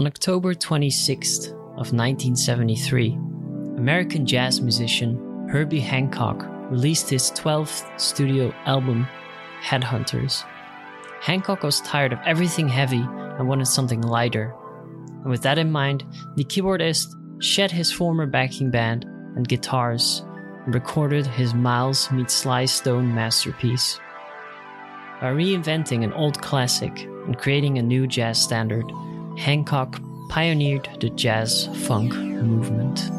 On 0.00 0.06
October 0.06 0.54
26th 0.54 1.48
of 1.76 1.92
1973, 1.92 3.12
American 3.76 4.24
jazz 4.24 4.62
musician 4.62 5.46
Herbie 5.50 5.78
Hancock 5.78 6.46
released 6.70 7.10
his 7.10 7.30
12th 7.32 8.00
studio 8.00 8.50
album, 8.64 9.06
Headhunters. 9.62 10.42
Hancock 11.20 11.62
was 11.62 11.82
tired 11.82 12.14
of 12.14 12.18
everything 12.24 12.66
heavy 12.66 13.02
and 13.02 13.46
wanted 13.46 13.66
something 13.66 14.00
lighter. 14.00 14.54
And 15.20 15.26
with 15.26 15.42
that 15.42 15.58
in 15.58 15.70
mind, 15.70 16.06
the 16.34 16.44
keyboardist 16.44 17.08
shed 17.42 17.70
his 17.70 17.92
former 17.92 18.24
backing 18.24 18.70
band 18.70 19.04
and 19.36 19.46
guitars 19.46 20.24
and 20.64 20.74
recorded 20.74 21.26
his 21.26 21.52
Miles 21.52 22.10
meets 22.10 22.32
Sly 22.32 22.64
Stone 22.64 23.14
masterpiece. 23.14 24.00
By 25.20 25.26
reinventing 25.26 26.04
an 26.04 26.14
old 26.14 26.40
classic 26.40 27.02
and 27.26 27.36
creating 27.36 27.76
a 27.76 27.82
new 27.82 28.06
jazz 28.06 28.40
standard, 28.40 28.90
Hancock 29.40 29.98
pioneered 30.28 30.86
the 31.00 31.08
jazz 31.08 31.66
funk 31.86 32.14
movement. 32.14 33.10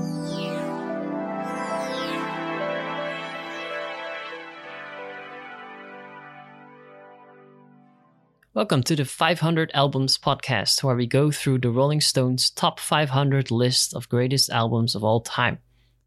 Welcome 8.54 8.84
to 8.84 8.96
the 8.96 9.04
500 9.04 9.72
Albums 9.73 10.20
podcast, 10.20 10.84
where 10.84 10.96
we 10.96 11.08
go 11.08 11.32
through 11.32 11.58
the 11.58 11.72
Rolling 11.72 12.02
Stones' 12.02 12.52
top 12.52 12.80
500 12.80 13.49
list 13.49 13.96
of 13.96 14.08
greatest 14.08 14.52
albums 14.52 14.94
of 14.94 15.04
all 15.04 15.22
time, 15.22 15.58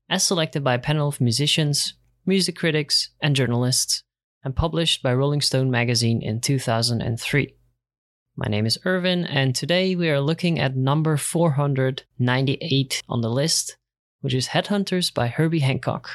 as 0.08 0.22
selected 0.22 0.62
by 0.62 0.74
a 0.74 0.78
panel 0.78 1.08
of 1.08 1.20
musicians, 1.20 1.94
music 2.24 2.54
critics, 2.54 3.10
and 3.20 3.34
journalists, 3.34 4.04
and 4.44 4.54
published 4.54 5.02
by 5.02 5.12
Rolling 5.12 5.40
Stone 5.40 5.72
magazine 5.72 6.22
in 6.22 6.40
2003. 6.40 7.56
My 8.36 8.48
name 8.48 8.66
is 8.66 8.80
Irvin, 8.84 9.24
and 9.24 9.54
today 9.54 9.94
we 9.94 10.10
are 10.10 10.20
looking 10.20 10.58
at 10.58 10.74
number 10.74 11.16
498 11.16 13.00
on 13.08 13.20
the 13.20 13.30
list, 13.30 13.76
which 14.22 14.34
is 14.34 14.48
Headhunters 14.48 15.14
by 15.14 15.28
Herbie 15.28 15.60
Hancock. 15.60 16.10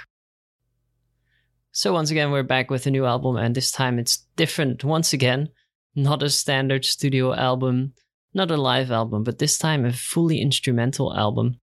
So, 1.72 1.94
once 1.94 2.12
again, 2.12 2.32
we're 2.32 2.44
back 2.44 2.70
with 2.70 2.86
a 2.86 2.92
new 2.92 3.06
album, 3.06 3.38
and 3.38 3.56
this 3.56 3.72
time 3.72 3.98
it's 3.98 4.26
different 4.36 4.84
once 4.84 5.14
again. 5.14 5.48
Not 5.96 6.22
a 6.22 6.30
standard 6.30 6.84
studio 6.84 7.34
album, 7.34 7.94
not 8.34 8.52
a 8.52 8.58
live 8.58 8.92
album, 8.92 9.24
but 9.24 9.40
this 9.40 9.58
time 9.58 9.86
a 9.86 9.94
fully 9.94 10.42
instrumental 10.42 11.16
album. 11.16 11.62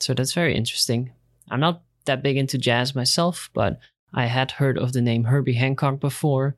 So, 0.00 0.12
that's 0.12 0.32
very 0.32 0.56
interesting. 0.56 1.12
I'm 1.52 1.60
not 1.60 1.84
that 2.06 2.20
big 2.20 2.36
into 2.36 2.58
jazz 2.58 2.96
myself, 2.96 3.48
but 3.54 3.78
I 4.12 4.26
had 4.26 4.50
heard 4.50 4.76
of 4.76 4.92
the 4.92 5.02
name 5.02 5.22
Herbie 5.22 5.52
Hancock 5.52 6.00
before, 6.00 6.56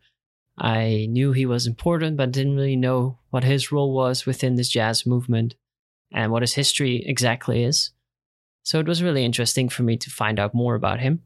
I 0.58 1.06
knew 1.10 1.32
he 1.32 1.46
was 1.46 1.66
important, 1.66 2.16
but 2.16 2.32
didn't 2.32 2.56
really 2.56 2.76
know 2.76 3.18
what 3.30 3.44
his 3.44 3.70
role 3.70 3.92
was 3.92 4.24
within 4.24 4.56
this 4.56 4.70
jazz 4.70 5.04
movement 5.04 5.54
and 6.12 6.32
what 6.32 6.42
his 6.42 6.54
history 6.54 7.02
exactly 7.04 7.62
is. 7.62 7.90
So 8.62 8.80
it 8.80 8.88
was 8.88 9.02
really 9.02 9.24
interesting 9.24 9.68
for 9.68 9.82
me 9.82 9.96
to 9.98 10.10
find 10.10 10.40
out 10.40 10.54
more 10.54 10.74
about 10.74 11.00
him. 11.00 11.22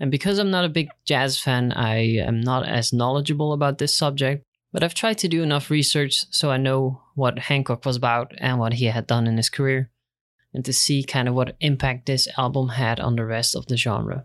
And 0.00 0.10
because 0.10 0.38
I'm 0.38 0.50
not 0.50 0.64
a 0.64 0.70
big 0.70 0.88
jazz 1.04 1.38
fan, 1.38 1.72
I 1.72 2.16
am 2.16 2.40
not 2.40 2.66
as 2.66 2.92
knowledgeable 2.92 3.52
about 3.52 3.78
this 3.78 3.96
subject, 3.96 4.44
but 4.72 4.82
I've 4.82 4.94
tried 4.94 5.18
to 5.18 5.28
do 5.28 5.42
enough 5.42 5.70
research 5.70 6.24
so 6.30 6.50
I 6.50 6.56
know 6.56 7.02
what 7.14 7.38
Hancock 7.38 7.84
was 7.84 7.96
about 7.96 8.32
and 8.38 8.58
what 8.58 8.74
he 8.74 8.86
had 8.86 9.06
done 9.06 9.26
in 9.26 9.36
his 9.36 9.50
career, 9.50 9.90
and 10.54 10.64
to 10.64 10.72
see 10.72 11.04
kind 11.04 11.28
of 11.28 11.34
what 11.34 11.56
impact 11.60 12.06
this 12.06 12.28
album 12.38 12.70
had 12.70 12.98
on 12.98 13.16
the 13.16 13.24
rest 13.24 13.54
of 13.54 13.66
the 13.66 13.76
genre. 13.76 14.24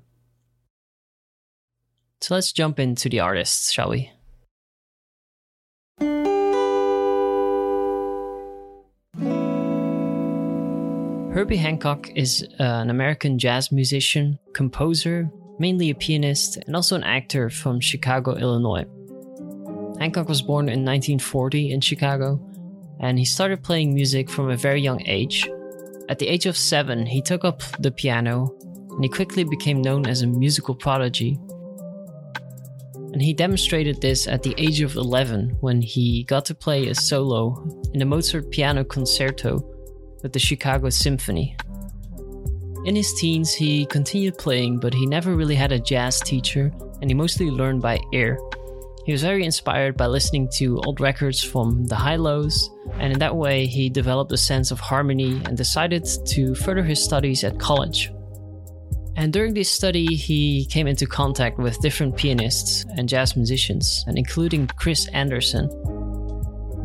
So 2.21 2.35
let's 2.35 2.53
jump 2.53 2.79
into 2.79 3.09
the 3.09 3.19
artists, 3.19 3.71
shall 3.71 3.89
we? 3.89 4.11
Herbie 11.35 11.57
Hancock 11.57 12.09
is 12.15 12.47
uh, 12.61 12.63
an 12.63 12.89
American 12.89 13.37
jazz 13.37 13.69
musician, 13.69 14.39
composer, 14.53 15.29
mainly 15.59 15.89
a 15.89 15.93
pianist, 15.93 16.55
and 16.65 16.77
also 16.77 16.95
an 16.95 17.03
actor 17.03 17.49
from 17.49 17.81
Chicago, 17.81 18.37
Illinois. 18.37 18.85
Hancock 19.99 20.29
was 20.29 20.41
born 20.41 20.69
in 20.69 20.85
1940 20.85 21.73
in 21.73 21.81
Chicago, 21.81 22.39
and 23.01 23.19
he 23.19 23.25
started 23.25 23.65
playing 23.65 23.93
music 23.93 24.29
from 24.29 24.49
a 24.49 24.55
very 24.55 24.79
young 24.79 25.05
age. 25.07 25.45
At 26.07 26.19
the 26.19 26.27
age 26.29 26.45
of 26.45 26.55
seven, 26.55 27.05
he 27.05 27.21
took 27.21 27.43
up 27.43 27.63
the 27.79 27.91
piano, 27.91 28.55
and 28.91 29.03
he 29.03 29.09
quickly 29.09 29.43
became 29.43 29.81
known 29.81 30.07
as 30.07 30.21
a 30.21 30.27
musical 30.27 30.73
prodigy. 30.73 31.37
And 33.11 33.21
he 33.21 33.33
demonstrated 33.33 33.99
this 33.99 34.25
at 34.25 34.41
the 34.41 34.55
age 34.57 34.79
of 34.79 34.95
11 34.95 35.57
when 35.59 35.81
he 35.81 36.23
got 36.23 36.45
to 36.45 36.55
play 36.55 36.87
a 36.87 36.95
solo 36.95 37.61
in 37.91 37.99
the 37.99 38.05
Mozart 38.05 38.51
Piano 38.51 38.85
Concerto 38.85 39.74
with 40.25 40.33
the 40.33 40.39
Chicago 40.39 40.89
Symphony. 40.89 41.55
In 42.85 42.95
his 42.95 43.13
teens, 43.13 43.53
he 43.53 43.85
continued 43.85 44.39
playing, 44.39 44.79
but 44.79 44.91
he 44.91 45.05
never 45.05 45.35
really 45.35 45.53
had 45.53 45.71
a 45.71 45.77
jazz 45.77 46.19
teacher, 46.19 46.71
and 46.99 47.11
he 47.11 47.13
mostly 47.13 47.51
learned 47.51 47.83
by 47.83 47.99
ear. 48.11 48.39
He 49.05 49.11
was 49.11 49.21
very 49.21 49.45
inspired 49.45 49.95
by 49.95 50.07
listening 50.07 50.49
to 50.55 50.81
old 50.83 50.99
records 50.99 51.43
from 51.43 51.85
the 51.85 51.95
Hi-Lo's, 51.95 52.71
and 52.93 53.13
in 53.13 53.19
that 53.19 53.35
way, 53.35 53.67
he 53.67 53.87
developed 53.87 54.31
a 54.31 54.37
sense 54.37 54.71
of 54.71 54.79
harmony 54.79 55.39
and 55.45 55.55
decided 55.55 56.07
to 56.25 56.55
further 56.55 56.81
his 56.81 57.03
studies 57.03 57.43
at 57.43 57.59
college. 57.59 58.11
And 59.15 59.31
during 59.31 59.53
this 59.53 59.69
study, 59.69 60.07
he 60.15 60.65
came 60.65 60.87
into 60.87 61.05
contact 61.05 61.59
with 61.59 61.79
different 61.81 62.17
pianists 62.17 62.83
and 62.97 63.07
jazz 63.07 63.35
musicians, 63.35 64.03
and 64.07 64.17
including 64.17 64.65
Chris 64.75 65.07
Anderson, 65.09 65.69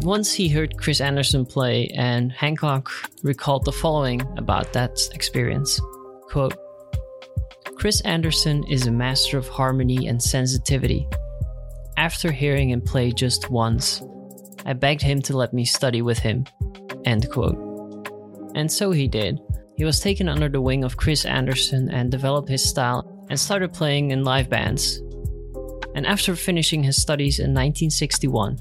once 0.03 0.33
he 0.33 0.49
heard 0.49 0.79
Chris 0.79 1.01
Anderson 1.01 1.45
play, 1.45 1.89
and 1.95 2.33
Hancock 2.33 2.91
recalled 3.23 3.65
the 3.65 3.73
following 3.73 4.21
about 4.37 4.73
that 4.73 4.99
experience. 5.15 5.81
Quote, 6.29 6.57
Chris 7.77 8.01
Anderson 8.03 8.65
is 8.65 8.87
a 8.87 8.91
master 8.91 9.39
of 9.39 9.49
harmony 9.49 10.07
and 10.07 10.23
sensitivity. 10.23 11.09
After 11.97 12.31
hearing 12.31 12.71
him 12.71 12.81
play 12.81 13.11
just 13.11 13.51
once, 13.51 14.03
I 14.67 14.75
begged 14.75 15.03
him 15.03 15.23
to 15.23 15.37
let 15.37 15.53
me 15.53 15.65
study 15.65 16.03
with 16.03 16.19
him. 16.19 16.45
End 17.05 17.31
quote. 17.31 17.57
And 18.55 18.71
so 18.71 18.91
he 18.91 19.09
did. 19.09 19.41
He 19.77 19.85
was 19.85 20.01
taken 20.01 20.29
under 20.29 20.49
the 20.49 20.61
wing 20.61 20.85
of 20.85 20.97
Chris 20.99 21.25
Anderson 21.25 21.91
and 21.91 22.11
developed 22.11 22.49
his 22.49 22.63
style 22.63 23.27
and 23.31 23.41
started 23.41 23.73
playing 23.73 24.11
in 24.11 24.25
live 24.25 24.51
bands. 24.51 25.03
And 25.95 26.07
after 26.07 26.37
finishing 26.37 26.83
his 26.83 27.01
studies 27.01 27.39
in 27.39 27.55
1961, 27.55 28.59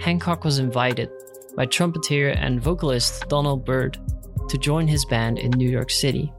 Hancock 0.00 0.44
was 0.44 0.58
invited 0.58 1.10
by 1.56 1.66
trumpeter 1.66 2.28
and 2.28 2.60
vocalist 2.60 3.28
Donald 3.28 3.64
Byrd 3.64 3.98
to 4.48 4.58
join 4.58 4.86
his 4.86 5.04
band 5.04 5.38
in 5.38 5.50
New 5.52 5.68
York 5.68 5.90
City. 5.90 6.32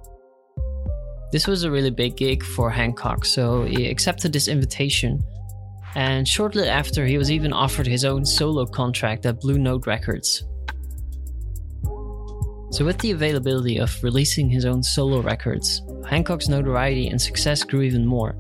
This 1.31 1.47
was 1.47 1.63
a 1.63 1.71
really 1.71 1.89
big 1.89 2.15
gig 2.15 2.43
for 2.43 2.69
Hancock, 2.69 3.25
so 3.25 3.65
he 3.65 3.89
accepted 3.89 4.31
this 4.31 4.47
invitation. 4.47 5.21
And 5.95 6.27
shortly 6.27 6.69
after, 6.69 7.05
he 7.05 7.17
was 7.17 7.31
even 7.31 7.51
offered 7.51 7.87
his 7.87 8.05
own 8.05 8.23
solo 8.25 8.65
contract 8.65 9.25
at 9.25 9.41
Blue 9.41 9.57
Note 9.57 9.87
Records. 9.87 10.45
So, 12.69 12.85
with 12.85 12.99
the 12.99 13.11
availability 13.11 13.77
of 13.77 13.97
releasing 14.03 14.49
his 14.49 14.65
own 14.65 14.83
solo 14.83 15.21
records, 15.21 15.81
Hancock's 16.07 16.47
notoriety 16.47 17.07
and 17.07 17.21
success 17.21 17.63
grew 17.63 17.81
even 17.81 18.05
more. 18.05 18.31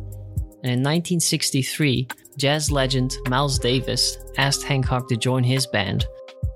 And 0.63 0.73
in 0.73 0.83
1963, 0.83 2.07
jazz 2.37 2.71
legend 2.71 3.17
Miles 3.27 3.57
Davis 3.57 4.17
asked 4.37 4.63
Hancock 4.63 5.09
to 5.09 5.17
join 5.17 5.43
his 5.43 5.65
band 5.65 6.05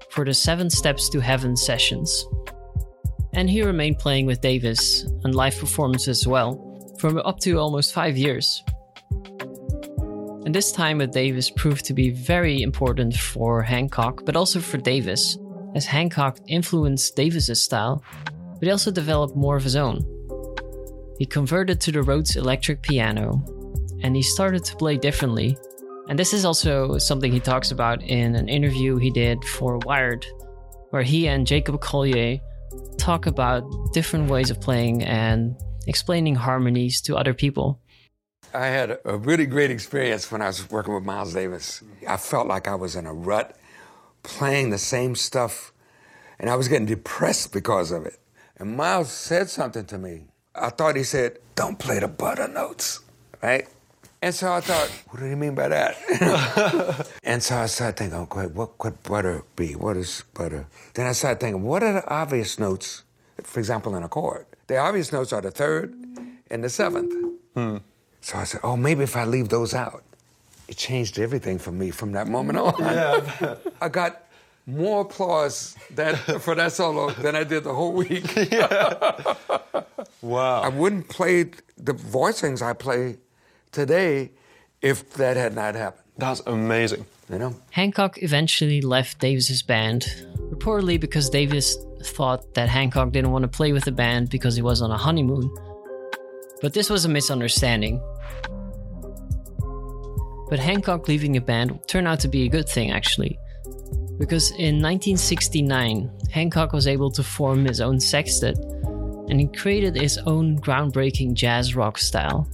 for 0.09 0.23
the 0.23 0.33
Seven 0.33 0.69
Steps 0.69 1.09
to 1.09 1.19
Heaven 1.19 1.57
sessions. 1.57 2.27
And 3.33 3.49
he 3.49 3.63
remained 3.63 3.97
playing 3.97 4.27
with 4.27 4.41
Davis 4.41 5.07
on 5.25 5.31
live 5.31 5.57
performances 5.57 6.19
as 6.19 6.27
well 6.27 6.95
for 6.99 7.25
up 7.25 7.39
to 7.39 7.57
almost 7.57 7.93
five 7.93 8.15
years. 8.15 8.63
And 10.45 10.53
this 10.53 10.71
time 10.71 10.99
with 10.99 11.11
Davis 11.11 11.49
proved 11.49 11.85
to 11.85 11.93
be 11.93 12.11
very 12.11 12.61
important 12.61 13.15
for 13.15 13.63
Hancock, 13.63 14.23
but 14.25 14.35
also 14.35 14.59
for 14.59 14.77
Davis, 14.77 15.37
as 15.75 15.85
Hancock 15.85 16.39
influenced 16.47 17.15
Davis's 17.15 17.61
style, 17.61 18.03
but 18.25 18.63
he 18.63 18.71
also 18.71 18.91
developed 18.91 19.35
more 19.35 19.55
of 19.55 19.63
his 19.63 19.75
own. 19.75 20.05
He 21.17 21.25
converted 21.25 21.79
to 21.81 21.91
the 21.91 22.03
Rhodes 22.03 22.35
electric 22.35 22.81
piano, 22.81 23.43
and 24.03 24.15
he 24.15 24.21
started 24.21 24.63
to 24.65 24.75
play 24.75 24.97
differently 24.97 25.57
and 26.07 26.17
this 26.17 26.33
is 26.33 26.45
also 26.45 26.97
something 26.97 27.31
he 27.31 27.39
talks 27.39 27.71
about 27.71 28.01
in 28.03 28.35
an 28.35 28.49
interview 28.49 28.97
he 28.97 29.11
did 29.11 29.43
for 29.43 29.77
Wired, 29.79 30.25
where 30.89 31.03
he 31.03 31.27
and 31.27 31.47
Jacob 31.47 31.79
Collier 31.81 32.39
talk 32.97 33.25
about 33.25 33.63
different 33.93 34.29
ways 34.29 34.49
of 34.49 34.59
playing 34.59 35.03
and 35.03 35.55
explaining 35.87 36.35
harmonies 36.35 37.01
to 37.01 37.17
other 37.17 37.33
people. 37.33 37.79
I 38.53 38.67
had 38.67 38.99
a 39.05 39.17
really 39.17 39.45
great 39.45 39.71
experience 39.71 40.29
when 40.31 40.41
I 40.41 40.47
was 40.47 40.69
working 40.69 40.93
with 40.93 41.03
Miles 41.03 41.33
Davis. 41.33 41.81
I 42.07 42.17
felt 42.17 42.47
like 42.47 42.67
I 42.67 42.75
was 42.75 42.95
in 42.95 43.05
a 43.05 43.13
rut 43.13 43.57
playing 44.23 44.69
the 44.69 44.77
same 44.77 45.15
stuff, 45.15 45.71
and 46.39 46.49
I 46.49 46.55
was 46.55 46.67
getting 46.67 46.85
depressed 46.85 47.53
because 47.53 47.91
of 47.91 48.05
it. 48.05 48.19
And 48.57 48.75
Miles 48.75 49.09
said 49.09 49.49
something 49.49 49.85
to 49.85 49.97
me. 49.97 50.25
I 50.53 50.69
thought 50.69 50.95
he 50.95 51.03
said, 51.03 51.39
Don't 51.55 51.79
play 51.79 51.99
the 51.99 52.07
butter 52.07 52.47
notes, 52.47 52.99
right? 53.41 53.67
And 54.23 54.35
so 54.35 54.53
I 54.53 54.61
thought, 54.61 54.87
what 55.09 55.19
do 55.19 55.25
you 55.25 55.35
mean 55.35 55.55
by 55.55 55.67
that? 55.69 57.07
and 57.23 57.41
so 57.41 57.57
I 57.57 57.65
started 57.65 57.97
thinking, 57.97 58.19
okay, 58.19 58.45
what 58.45 58.77
could 58.77 59.01
butter 59.01 59.43
be? 59.55 59.73
What 59.73 59.97
is 59.97 60.23
butter? 60.35 60.67
Then 60.93 61.07
I 61.07 61.13
started 61.13 61.39
thinking, 61.39 61.63
what 61.63 61.81
are 61.81 61.93
the 61.93 62.07
obvious 62.07 62.59
notes, 62.59 63.03
for 63.41 63.59
example, 63.59 63.95
in 63.95 64.03
a 64.03 64.07
chord? 64.07 64.45
The 64.67 64.77
obvious 64.77 65.11
notes 65.11 65.33
are 65.33 65.41
the 65.41 65.49
third 65.49 65.95
and 66.51 66.63
the 66.63 66.69
seventh. 66.69 67.13
Hmm. 67.55 67.77
So 68.21 68.37
I 68.37 68.43
said, 68.43 68.61
oh, 68.63 68.77
maybe 68.77 69.03
if 69.03 69.15
I 69.15 69.25
leave 69.25 69.49
those 69.49 69.73
out. 69.73 70.03
It 70.67 70.77
changed 70.77 71.17
everything 71.17 71.57
for 71.57 71.71
me 71.71 71.89
from 71.89 72.11
that 72.11 72.27
moment 72.27 72.59
on. 72.59 72.75
Yeah. 72.79 73.55
I 73.81 73.89
got 73.89 74.23
more 74.67 75.01
applause 75.01 75.75
that, 75.95 76.13
for 76.41 76.53
that 76.53 76.71
solo 76.73 77.09
than 77.09 77.35
I 77.35 77.43
did 77.43 77.63
the 77.63 77.73
whole 77.73 77.93
week. 77.93 78.33
yeah. 78.35 79.33
Wow. 80.21 80.61
I 80.61 80.69
wouldn't 80.69 81.09
play 81.09 81.45
the 81.75 81.93
voicings 81.93 82.61
I 82.61 82.73
play 82.73 83.17
today 83.71 84.31
if 84.81 85.13
that 85.13 85.37
had 85.37 85.55
not 85.55 85.75
happened. 85.75 86.03
That's 86.17 86.41
amazing. 86.45 87.05
You 87.29 87.39
know? 87.39 87.55
Hancock 87.71 88.21
eventually 88.21 88.81
left 88.81 89.19
Davis's 89.19 89.61
band, 89.61 90.03
reportedly 90.49 90.99
because 90.99 91.29
Davis 91.29 91.77
thought 92.03 92.53
that 92.55 92.67
Hancock 92.67 93.11
didn't 93.11 93.31
want 93.31 93.43
to 93.43 93.47
play 93.47 93.71
with 93.71 93.85
the 93.85 93.91
band 93.91 94.29
because 94.29 94.55
he 94.55 94.61
was 94.61 94.81
on 94.81 94.91
a 94.91 94.97
honeymoon. 94.97 95.49
But 96.61 96.73
this 96.73 96.89
was 96.89 97.05
a 97.05 97.09
misunderstanding. 97.09 98.01
But 100.49 100.59
Hancock 100.59 101.07
leaving 101.07 101.37
a 101.37 101.41
band 101.41 101.79
turned 101.87 102.07
out 102.07 102.19
to 102.21 102.27
be 102.27 102.43
a 102.43 102.49
good 102.49 102.67
thing, 102.67 102.91
actually. 102.91 103.39
Because 104.19 104.51
in 104.51 104.81
1969, 104.81 106.11
Hancock 106.29 106.73
was 106.73 106.85
able 106.85 107.09
to 107.11 107.23
form 107.23 107.65
his 107.65 107.79
own 107.81 107.99
sextet 107.99 108.57
and 109.29 109.39
he 109.39 109.47
created 109.47 109.95
his 109.95 110.17
own 110.19 110.59
groundbreaking 110.59 111.33
jazz 111.33 111.75
rock 111.75 111.97
style. 111.97 112.47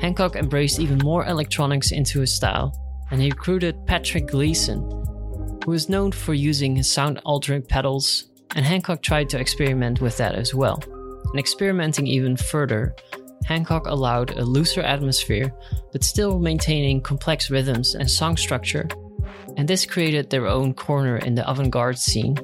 Hancock 0.00 0.36
embraced 0.36 0.80
even 0.80 0.98
more 0.98 1.26
electronics 1.26 1.92
into 1.92 2.20
his 2.20 2.34
style, 2.34 2.74
and 3.10 3.20
he 3.20 3.30
recruited 3.30 3.86
Patrick 3.86 4.28
Gleeson, 4.28 4.78
who 5.64 5.72
is 5.72 5.88
known 5.88 6.12
for 6.12 6.34
using 6.34 6.76
his 6.76 6.90
sound 6.90 7.20
altering 7.24 7.62
pedals, 7.62 8.30
and 8.56 8.64
Hancock 8.64 9.02
tried 9.02 9.28
to 9.30 9.38
experiment 9.38 10.00
with 10.00 10.16
that 10.16 10.34
as 10.34 10.54
well. 10.54 10.82
And 11.30 11.38
experimenting 11.38 12.06
even 12.06 12.36
further, 12.36 12.94
Hancock 13.44 13.86
allowed 13.86 14.30
a 14.32 14.44
looser 14.44 14.80
atmosphere, 14.80 15.52
but 15.92 16.04
still 16.04 16.38
maintaining 16.38 17.02
complex 17.02 17.50
rhythms 17.50 17.94
and 17.94 18.10
song 18.10 18.36
structure, 18.36 18.88
and 19.56 19.68
this 19.68 19.84
created 19.84 20.30
their 20.30 20.46
own 20.46 20.72
corner 20.72 21.18
in 21.18 21.34
the 21.34 21.48
avant 21.50 21.70
garde 21.70 21.98
scene. 21.98 22.36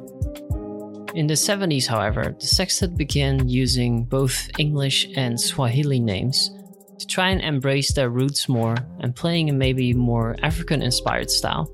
In 1.15 1.27
the 1.27 1.35
70s, 1.35 1.87
however, 1.87 2.37
the 2.38 2.47
sextet 2.47 2.97
began 2.97 3.49
using 3.49 4.05
both 4.05 4.50
English 4.59 5.09
and 5.17 5.41
Swahili 5.41 5.99
names 5.99 6.50
to 6.99 7.07
try 7.07 7.31
and 7.31 7.41
embrace 7.41 7.93
their 7.93 8.11
roots 8.11 8.49
more 8.49 8.77
and 9.01 9.15
playing 9.15 9.51
a 9.51 9.53
maybe 9.53 9.93
more 9.93 10.37
African 10.43 10.83
inspired 10.83 11.31
style. 11.31 11.71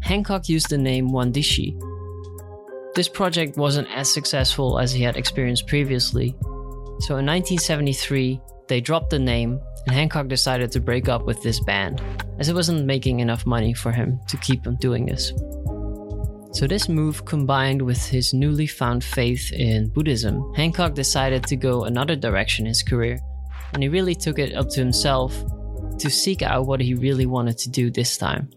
Hancock 0.00 0.48
used 0.48 0.70
the 0.70 0.78
name 0.78 1.10
Mwandishi. 1.10 1.80
This 2.94 3.08
project 3.08 3.56
wasn't 3.56 3.88
as 3.90 4.12
successful 4.12 4.78
as 4.78 4.92
he 4.92 5.02
had 5.02 5.16
experienced 5.16 5.66
previously, 5.66 6.30
so 7.00 7.16
in 7.16 7.26
1973 7.26 8.40
they 8.68 8.80
dropped 8.80 9.10
the 9.10 9.18
name 9.18 9.60
and 9.86 9.94
Hancock 9.94 10.28
decided 10.28 10.70
to 10.72 10.80
break 10.80 11.08
up 11.08 11.24
with 11.24 11.42
this 11.42 11.60
band, 11.60 12.00
as 12.38 12.48
it 12.48 12.54
wasn't 12.54 12.86
making 12.86 13.20
enough 13.20 13.46
money 13.46 13.74
for 13.74 13.90
him 13.90 14.20
to 14.28 14.36
keep 14.36 14.66
on 14.66 14.76
doing 14.76 15.06
this. 15.06 15.32
So, 16.52 16.66
this 16.66 16.88
move 16.88 17.24
combined 17.24 17.80
with 17.80 18.06
his 18.06 18.34
newly 18.34 18.66
found 18.66 19.02
faith 19.02 19.52
in 19.52 19.88
Buddhism, 19.88 20.52
Hancock 20.54 20.94
decided 20.94 21.44
to 21.44 21.56
go 21.56 21.84
another 21.84 22.14
direction 22.14 22.66
in 22.66 22.70
his 22.70 22.82
career 22.82 23.18
and 23.72 23.82
he 23.82 23.88
really 23.88 24.14
took 24.14 24.38
it 24.38 24.54
up 24.54 24.68
to 24.70 24.80
himself 24.80 25.34
to 25.98 26.10
seek 26.10 26.42
out 26.42 26.66
what 26.66 26.80
he 26.80 26.94
really 26.94 27.26
wanted 27.26 27.58
to 27.58 27.70
do 27.70 27.90
this 27.90 28.16
time. 28.16 28.50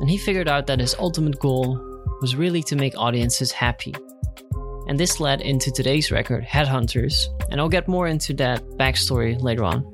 And 0.00 0.08
he 0.08 0.16
figured 0.16 0.48
out 0.48 0.66
that 0.66 0.80
his 0.80 0.94
ultimate 0.98 1.38
goal 1.38 1.78
was 2.20 2.36
really 2.36 2.62
to 2.64 2.76
make 2.76 2.96
audiences 2.96 3.52
happy. 3.52 3.94
And 4.88 4.98
this 4.98 5.20
led 5.20 5.40
into 5.40 5.70
today's 5.70 6.10
record, 6.10 6.44
Headhunters, 6.44 7.26
and 7.50 7.60
I'll 7.60 7.68
get 7.68 7.88
more 7.88 8.08
into 8.08 8.34
that 8.34 8.62
backstory 8.70 9.40
later 9.40 9.64
on. 9.64 9.84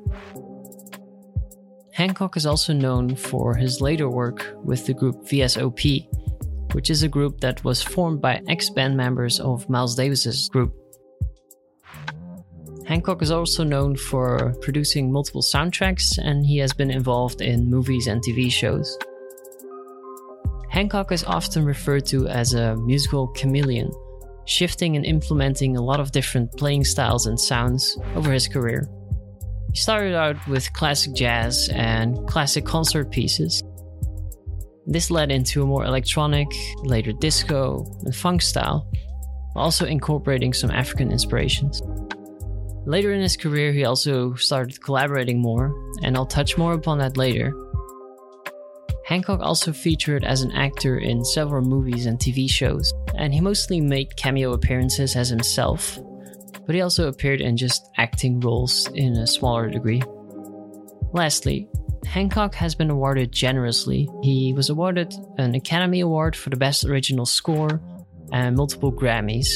Hancock 1.93 2.37
is 2.37 2.47
also 2.47 2.73
known 2.73 3.17
for 3.17 3.55
his 3.57 3.81
later 3.81 4.09
work 4.09 4.55
with 4.63 4.87
the 4.87 4.95
group 4.95 5.17
VSOP, 5.27 6.07
which 6.75 6.91
is 6.91 7.03
a 7.03 7.09
group 7.09 7.41
that 7.41 7.65
was 7.65 7.83
formed 7.83 8.21
by 8.21 8.43
ex 8.49 8.71
band 8.71 8.97
members 8.97 9.41
of 9.41 9.69
Miles 9.69 9.95
Davis's 9.95 10.49
group 10.51 10.75
Hancock 12.87 13.21
is 13.21 13.33
also 13.33 13.65
known 13.65 13.97
for 13.97 14.55
producing 14.61 15.12
multiple 15.12 15.43
soundtracks, 15.43 16.19
and 16.19 16.47
he 16.47 16.59
has 16.59 16.73
been 16.73 16.91
involved 16.91 17.41
in 17.41 17.69
movies 17.69 18.06
and 18.06 18.23
TV 18.23 18.50
shows. 18.50 18.97
Hancock 20.71 21.11
is 21.11 21.25
often 21.25 21.65
referred 21.65 22.06
to 22.06 22.29
as 22.29 22.55
a 22.55 22.77
musical 22.77 23.27
chameleon, 23.29 23.91
shifting 24.44 24.94
and 24.94 25.05
implementing 25.05 25.77
a 25.77 25.83
lot 25.83 25.99
of 25.99 26.12
different 26.12 26.53
playing 26.56 26.85
styles 26.85 27.27
and 27.27 27.41
sounds 27.41 27.99
over 28.15 28.31
his 28.31 28.47
career. 28.47 28.89
He 29.73 29.81
started 29.81 30.15
out 30.15 30.37
with 30.47 30.73
classic 30.73 31.12
jazz 31.12 31.69
and 31.73 32.25
classic 32.29 32.65
concert 32.65 33.11
pieces. 33.11 33.65
This 34.87 35.11
led 35.11 35.32
into 35.32 35.61
a 35.61 35.67
more 35.67 35.85
electronic, 35.85 36.47
later 36.85 37.12
disco, 37.12 37.85
and 38.05 38.15
funk 38.15 38.43
style, 38.43 38.89
also 39.56 39.87
incorporating 39.87 40.53
some 40.53 40.71
African 40.71 41.11
inspirations. 41.11 41.82
Later 42.87 43.12
in 43.12 43.21
his 43.21 43.37
career, 43.37 43.73
he 43.73 43.85
also 43.85 44.35
started 44.35 44.81
collaborating 44.81 45.43
more, 45.43 45.75
and 46.03 46.17
I'll 46.17 46.25
touch 46.25 46.56
more 46.56 46.73
upon 46.73 46.99
that 46.99 47.17
later. 47.17 47.53
Hancock 49.05 49.41
also 49.41 49.73
featured 49.73 50.25
as 50.25 50.43
an 50.43 50.53
actor 50.53 50.99
in 50.99 51.25
several 51.25 51.62
movies 51.62 52.06
and 52.06 52.17
TV 52.17 52.49
shows, 52.49 52.94
and 53.17 53.35
he 53.35 53.41
mostly 53.41 53.81
made 53.81 54.17
cameo 54.17 54.53
appearances 54.53 55.17
as 55.17 55.29
himself, 55.29 55.99
but 56.65 56.77
he 56.77 56.81
also 56.81 57.09
appeared 57.09 57.41
in 57.41 57.56
just 57.56 57.91
acting 57.97 58.38
roles 58.38 58.89
in 58.94 59.15
a 59.15 59.27
smaller 59.27 59.69
degree. 59.69 60.03
Lastly, 61.12 61.69
Hancock 62.05 62.55
has 62.55 62.77
been 62.77 62.91
awarded 62.91 63.32
generously. 63.32 64.09
He 64.23 64.53
was 64.53 64.71
awarded 64.71 65.12
an 65.39 65.56
Academy 65.56 66.00
Award 66.00 66.37
for 66.37 66.50
the 66.50 66.56
Best 66.56 66.85
Original 66.85 67.27
Score 67.27 67.81
and 68.32 68.56
multiple 68.56 68.93
Grammys. 68.93 69.49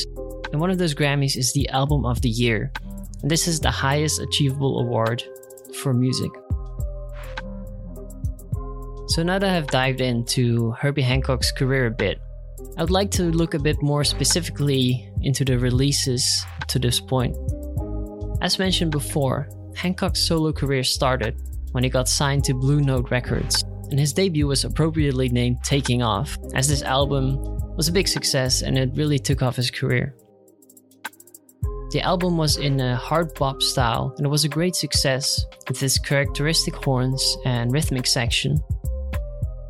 And 0.50 0.60
one 0.60 0.70
of 0.70 0.78
those 0.78 0.96
Grammys 0.96 1.36
is 1.36 1.52
the 1.52 1.68
Album 1.68 2.04
of 2.04 2.22
the 2.22 2.28
Year, 2.28 2.72
this 3.22 3.46
is 3.46 3.60
the 3.60 3.70
highest 3.70 4.20
achievable 4.20 4.80
award 4.80 5.22
for 5.82 5.92
music. 5.92 6.30
So 9.08 9.22
now 9.22 9.38
that 9.38 9.56
I've 9.56 9.66
dived 9.66 10.00
into 10.00 10.70
Herbie 10.72 11.02
Hancock's 11.02 11.50
career 11.52 11.86
a 11.86 11.90
bit, 11.90 12.20
I 12.76 12.82
would 12.82 12.90
like 12.90 13.10
to 13.12 13.24
look 13.24 13.54
a 13.54 13.58
bit 13.58 13.82
more 13.82 14.04
specifically 14.04 15.10
into 15.22 15.44
the 15.44 15.58
releases 15.58 16.46
to 16.68 16.78
this 16.78 17.00
point. 17.00 17.36
As 18.40 18.58
mentioned 18.58 18.92
before, 18.92 19.48
Hancock's 19.74 20.26
solo 20.26 20.52
career 20.52 20.84
started 20.84 21.40
when 21.72 21.84
he 21.84 21.90
got 21.90 22.08
signed 22.08 22.44
to 22.44 22.54
Blue 22.54 22.80
Note 22.80 23.10
Records, 23.10 23.62
and 23.90 23.98
his 23.98 24.12
debut 24.12 24.46
was 24.46 24.64
appropriately 24.64 25.28
named 25.28 25.58
Taking 25.64 26.02
Off, 26.02 26.38
as 26.54 26.68
this 26.68 26.82
album 26.82 27.38
was 27.76 27.88
a 27.88 27.92
big 27.92 28.08
success 28.08 28.62
and 28.62 28.78
it 28.78 28.90
really 28.94 29.18
took 29.18 29.42
off 29.42 29.56
his 29.56 29.70
career. 29.70 30.14
The 31.90 32.02
album 32.02 32.36
was 32.36 32.56
in 32.56 32.78
a 32.78 32.94
hard 32.94 33.34
bop 33.34 33.60
style 33.60 34.14
and 34.16 34.30
was 34.30 34.44
a 34.44 34.48
great 34.48 34.76
success 34.76 35.44
with 35.66 35.82
its 35.82 35.98
characteristic 35.98 36.76
horns 36.76 37.36
and 37.44 37.72
rhythmic 37.72 38.06
section. 38.06 38.62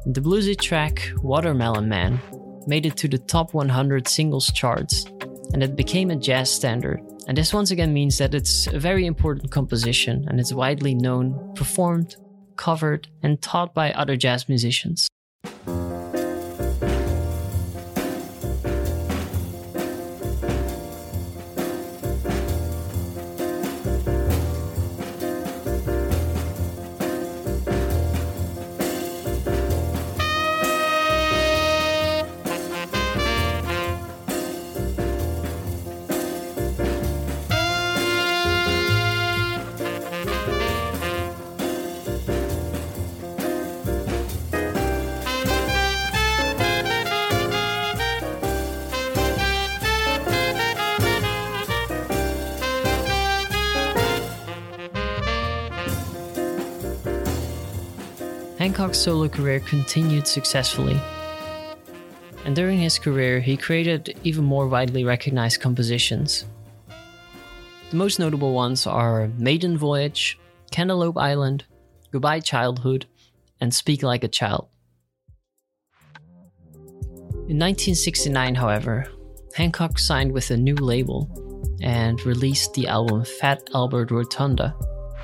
The 0.05 0.21
bluesy 0.21 0.55
track 0.61 1.13
Watermelon 1.23 1.89
Man 1.89 2.21
made 2.67 2.85
it 2.85 2.99
to 2.99 3.09
the 3.09 3.17
top 3.17 3.55
100 3.55 4.07
singles 4.07 4.53
charts 4.53 5.07
and 5.55 5.63
it 5.63 5.77
became 5.77 6.11
a 6.11 6.17
jazz 6.17 6.51
standard. 6.51 7.01
And 7.27 7.39
this 7.39 7.55
once 7.55 7.71
again 7.71 7.95
means 7.95 8.19
that 8.19 8.35
it's 8.35 8.67
a 8.67 8.79
very 8.79 9.07
important 9.07 9.51
composition 9.51 10.27
and 10.29 10.39
it's 10.39 10.53
widely 10.53 10.95
known, 10.95 11.55
performed, 11.55 12.17
covered, 12.57 13.09
and 13.23 13.41
taught 13.41 13.73
by 13.73 13.93
other 13.93 14.17
jazz 14.17 14.47
musicians. 14.47 15.09
Hancock's 58.81 58.99
solo 59.01 59.29
career 59.29 59.61
continued 59.61 60.27
successfully. 60.27 60.99
And 62.47 62.57
during 62.57 62.79
his 62.79 62.99
career, 62.99 63.39
he 63.39 63.55
created 63.55 64.19
even 64.25 64.43
more 64.43 64.69
widely 64.69 65.05
recognized 65.05 65.61
compositions. 65.61 66.47
The 67.91 67.97
most 67.97 68.19
notable 68.19 68.55
ones 68.55 68.87
are 68.87 69.29
Maiden 69.37 69.77
Voyage, 69.77 70.39
Cantaloupe 70.71 71.19
Island, 71.19 71.65
Goodbye 72.11 72.41
Childhood, 72.41 73.05
and 73.61 73.75
Speak 73.75 74.03
Like 74.03 74.25
a 74.25 74.29
Child. 74.29 74.69
In 77.53 77.59
1969, 77.61 78.55
however, 78.55 79.05
Hancock 79.57 79.99
signed 79.99 80.33
with 80.33 80.51
a 80.51 80.57
new 80.57 80.77
label 80.77 81.29
and 81.83 82.25
released 82.25 82.73
the 82.73 82.87
album 82.87 83.27
Fat 83.27 83.61
Albert 83.75 84.11
Rotunda. 84.11 84.75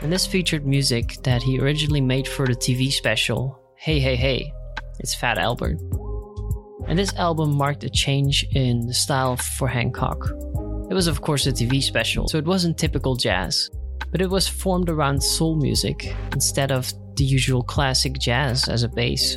And 0.03 0.13
this 0.13 0.27
featured 0.27 0.67
music 0.67 1.17
that 1.23 1.43
he 1.43 1.59
originally 1.59 2.01
made 2.01 2.29
for 2.29 2.47
the 2.47 2.55
TV 2.55 2.93
special 2.93 3.59
Hey 3.77 3.99
Hey 3.99 4.15
Hey, 4.15 4.53
it's 5.01 5.15
Fat 5.15 5.39
Albert. 5.39 5.79
And 6.87 6.99
this 6.99 7.15
album 7.15 7.57
marked 7.57 7.83
a 7.83 7.91
change 7.91 8.47
in 8.53 8.87
the 8.87 8.95
style 8.95 9.37
for 9.37 9.67
Hancock. 9.67 10.31
It 10.91 10.95
was, 10.95 11.07
of 11.09 11.23
course, 11.23 11.47
a 11.47 11.53
TV 11.53 11.83
special, 11.83 12.29
so 12.29 12.39
it 12.39 12.45
wasn't 12.45 12.79
typical 12.79 13.17
jazz, 13.17 13.71
but 14.13 14.21
it 14.21 14.31
was 14.31 14.47
formed 14.47 14.89
around 14.89 15.21
soul 15.21 15.57
music 15.57 16.15
instead 16.33 16.71
of 16.71 16.93
the 17.17 17.25
usual 17.25 17.63
classic 17.63 18.19
jazz 18.19 18.69
as 18.69 18.83
a 18.83 18.89
base. 18.89 19.37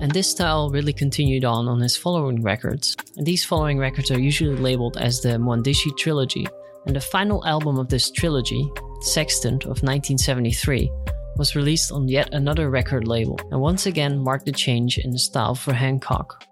And 0.00 0.10
this 0.10 0.28
style 0.28 0.70
really 0.70 0.92
continued 0.92 1.44
on 1.44 1.68
on 1.68 1.80
his 1.80 1.96
following 1.96 2.42
records. 2.42 2.96
And 3.16 3.24
these 3.24 3.44
following 3.44 3.78
records 3.78 4.10
are 4.10 4.18
usually 4.18 4.56
labeled 4.56 4.96
as 4.96 5.20
the 5.20 5.38
Mwandishi 5.38 5.96
Trilogy. 5.96 6.48
And 6.86 6.96
the 6.96 7.00
final 7.00 7.46
album 7.46 7.78
of 7.78 7.88
this 7.88 8.10
trilogy, 8.10 8.68
Sextant 9.02 9.64
of 9.64 9.82
1973, 9.82 10.90
was 11.36 11.56
released 11.56 11.90
on 11.92 12.08
yet 12.08 12.32
another 12.32 12.70
record 12.70 13.08
label 13.08 13.38
and 13.50 13.60
once 13.60 13.86
again 13.86 14.18
marked 14.18 14.48
a 14.48 14.52
change 14.52 14.98
in 14.98 15.10
the 15.10 15.18
style 15.18 15.54
for 15.54 15.72
Hancock. 15.72 16.44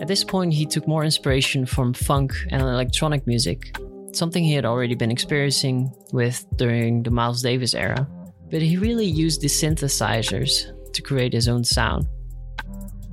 At 0.00 0.08
this 0.08 0.24
point, 0.24 0.54
he 0.54 0.66
took 0.66 0.88
more 0.88 1.04
inspiration 1.04 1.66
from 1.66 1.92
funk 1.92 2.32
and 2.50 2.62
electronic 2.62 3.26
music, 3.26 3.76
something 4.12 4.42
he 4.42 4.54
had 4.54 4.64
already 4.64 4.94
been 4.94 5.10
experiencing 5.10 5.92
with 6.12 6.44
during 6.56 7.02
the 7.02 7.10
Miles 7.10 7.42
Davis 7.42 7.74
era. 7.74 8.08
But 8.50 8.62
he 8.62 8.76
really 8.76 9.06
used 9.06 9.42
the 9.42 9.46
synthesizers 9.46 10.72
to 10.92 11.02
create 11.02 11.32
his 11.32 11.48
own 11.48 11.62
sound. 11.62 12.06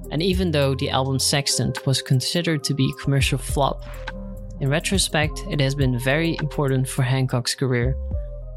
And 0.09 0.23
even 0.23 0.51
though 0.51 0.73
the 0.73 0.89
album 0.89 1.19
Sextant 1.19 1.85
was 1.85 2.01
considered 2.01 2.63
to 2.63 2.73
be 2.73 2.89
a 2.89 3.03
commercial 3.03 3.37
flop, 3.37 3.83
in 4.59 4.69
retrospect, 4.69 5.43
it 5.51 5.59
has 5.59 5.75
been 5.75 5.99
very 5.99 6.35
important 6.37 6.87
for 6.87 7.03
Hancock's 7.03 7.53
career, 7.53 7.95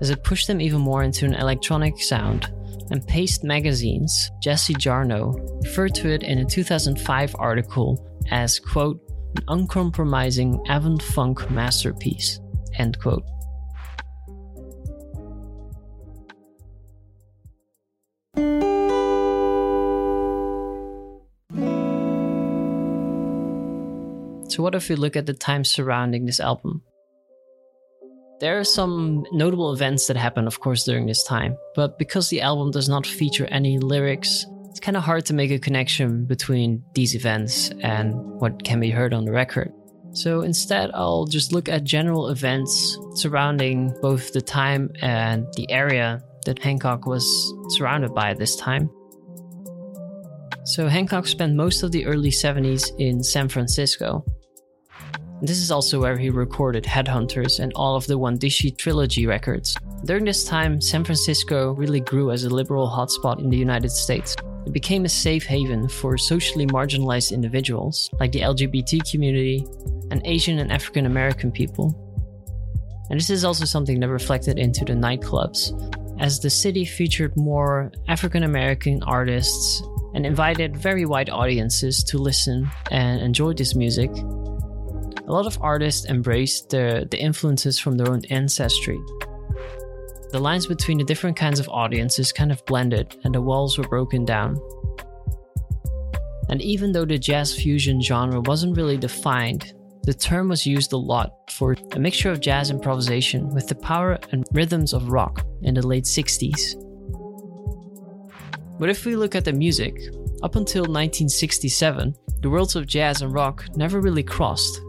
as 0.00 0.10
it 0.10 0.24
pushed 0.24 0.46
them 0.46 0.60
even 0.60 0.80
more 0.80 1.02
into 1.02 1.24
an 1.24 1.34
electronic 1.34 2.00
sound. 2.00 2.52
And 2.90 3.06
Paste 3.06 3.44
Magazine's 3.44 4.30
Jesse 4.42 4.74
Jarnow 4.74 5.62
referred 5.62 5.94
to 5.96 6.08
it 6.08 6.22
in 6.22 6.38
a 6.38 6.44
2005 6.44 7.36
article 7.38 8.06
as, 8.30 8.58
quote, 8.58 9.00
an 9.36 9.44
uncompromising 9.48 10.60
avant 10.68 11.02
funk 11.02 11.48
masterpiece, 11.50 12.40
end 12.78 12.98
quote. 12.98 13.24
So, 24.50 24.64
what 24.64 24.74
if 24.74 24.88
we 24.88 24.96
look 24.96 25.14
at 25.14 25.26
the 25.26 25.32
time 25.32 25.64
surrounding 25.64 26.26
this 26.26 26.40
album? 26.40 26.82
There 28.40 28.58
are 28.58 28.64
some 28.64 29.26
notable 29.32 29.74
events 29.74 30.06
that 30.06 30.16
happen, 30.16 30.46
of 30.46 30.60
course, 30.60 30.84
during 30.84 31.04
this 31.04 31.22
time, 31.22 31.58
but 31.74 31.98
because 31.98 32.30
the 32.30 32.40
album 32.40 32.70
does 32.70 32.88
not 32.88 33.06
feature 33.06 33.44
any 33.50 33.78
lyrics, 33.78 34.46
it's 34.70 34.80
kind 34.80 34.96
of 34.96 35.02
hard 35.02 35.26
to 35.26 35.34
make 35.34 35.50
a 35.50 35.58
connection 35.58 36.24
between 36.24 36.82
these 36.94 37.14
events 37.14 37.70
and 37.82 38.14
what 38.40 38.64
can 38.64 38.80
be 38.80 38.88
heard 38.90 39.12
on 39.12 39.26
the 39.26 39.32
record. 39.32 39.70
So 40.12 40.40
instead, 40.40 40.90
I'll 40.94 41.26
just 41.26 41.52
look 41.52 41.68
at 41.68 41.84
general 41.84 42.30
events 42.30 42.98
surrounding 43.14 43.94
both 44.00 44.32
the 44.32 44.40
time 44.40 44.90
and 45.02 45.46
the 45.56 45.70
area 45.70 46.22
that 46.46 46.58
Hancock 46.60 47.04
was 47.04 47.24
surrounded 47.76 48.14
by 48.14 48.30
at 48.30 48.38
this 48.38 48.56
time. 48.56 48.88
So, 50.64 50.88
Hancock 50.88 51.26
spent 51.26 51.56
most 51.56 51.82
of 51.82 51.90
the 51.90 52.06
early 52.06 52.30
70s 52.30 52.92
in 52.98 53.22
San 53.22 53.48
Francisco, 53.48 54.24
this 55.42 55.58
is 55.58 55.70
also 55.70 56.00
where 56.00 56.18
he 56.18 56.28
recorded 56.28 56.84
Headhunters 56.84 57.60
and 57.60 57.72
all 57.74 57.96
of 57.96 58.06
the 58.06 58.18
Mwandishi 58.18 58.76
trilogy 58.76 59.26
records. 59.26 59.74
During 60.04 60.26
this 60.26 60.44
time, 60.44 60.80
San 60.80 61.02
Francisco 61.02 61.72
really 61.72 62.00
grew 62.00 62.30
as 62.30 62.44
a 62.44 62.50
liberal 62.50 62.88
hotspot 62.88 63.38
in 63.38 63.48
the 63.48 63.56
United 63.56 63.90
States. 63.90 64.36
It 64.66 64.72
became 64.72 65.06
a 65.06 65.08
safe 65.08 65.46
haven 65.46 65.88
for 65.88 66.18
socially 66.18 66.66
marginalized 66.66 67.32
individuals, 67.32 68.10
like 68.20 68.32
the 68.32 68.40
LGBT 68.40 69.10
community 69.10 69.66
and 70.10 70.20
Asian 70.26 70.58
and 70.58 70.70
African 70.70 71.06
American 71.06 71.50
people. 71.50 71.94
And 73.08 73.18
this 73.18 73.30
is 73.30 73.44
also 73.44 73.64
something 73.64 73.98
that 74.00 74.08
reflected 74.08 74.58
into 74.58 74.84
the 74.84 74.92
nightclubs, 74.92 75.72
as 76.20 76.38
the 76.38 76.50
city 76.50 76.84
featured 76.84 77.34
more 77.36 77.90
African 78.08 78.42
American 78.42 79.02
artists 79.04 79.82
and 80.14 80.26
invited 80.26 80.76
very 80.76 81.06
wide 81.06 81.30
audiences 81.30 82.04
to 82.04 82.18
listen 82.18 82.70
and 82.90 83.22
enjoy 83.22 83.54
this 83.54 83.74
music 83.74 84.10
a 85.26 85.32
lot 85.32 85.46
of 85.46 85.58
artists 85.60 86.06
embraced 86.06 86.70
the, 86.70 87.06
the 87.10 87.20
influences 87.20 87.78
from 87.78 87.96
their 87.96 88.10
own 88.10 88.22
ancestry. 88.30 88.98
The 90.30 90.38
lines 90.38 90.66
between 90.66 90.98
the 90.98 91.04
different 91.04 91.36
kinds 91.36 91.58
of 91.58 91.68
audiences 91.68 92.32
kind 92.32 92.52
of 92.52 92.64
blended 92.66 93.16
and 93.24 93.34
the 93.34 93.40
walls 93.40 93.78
were 93.78 93.88
broken 93.88 94.24
down. 94.24 94.60
And 96.48 96.62
even 96.62 96.92
though 96.92 97.04
the 97.04 97.18
jazz 97.18 97.54
fusion 97.54 98.00
genre 98.00 98.40
wasn't 98.40 98.76
really 98.76 98.96
defined, 98.96 99.72
the 100.02 100.14
term 100.14 100.48
was 100.48 100.66
used 100.66 100.92
a 100.92 100.96
lot 100.96 101.50
for 101.50 101.76
a 101.92 101.98
mixture 101.98 102.30
of 102.30 102.40
jazz 102.40 102.70
improvisation 102.70 103.52
with 103.54 103.68
the 103.68 103.74
power 103.74 104.18
and 104.32 104.46
rhythms 104.52 104.92
of 104.92 105.10
rock 105.10 105.44
in 105.62 105.74
the 105.74 105.86
late 105.86 106.04
60s. 106.04 106.74
But 108.78 108.88
if 108.88 109.04
we 109.04 109.14
look 109.14 109.34
at 109.34 109.44
the 109.44 109.52
music, 109.52 109.94
up 110.42 110.56
until 110.56 110.82
1967, 110.82 112.14
the 112.40 112.48
worlds 112.48 112.76
of 112.76 112.86
jazz 112.86 113.20
and 113.20 113.32
rock 113.32 113.66
never 113.76 114.00
really 114.00 114.22
crossed. 114.22 114.80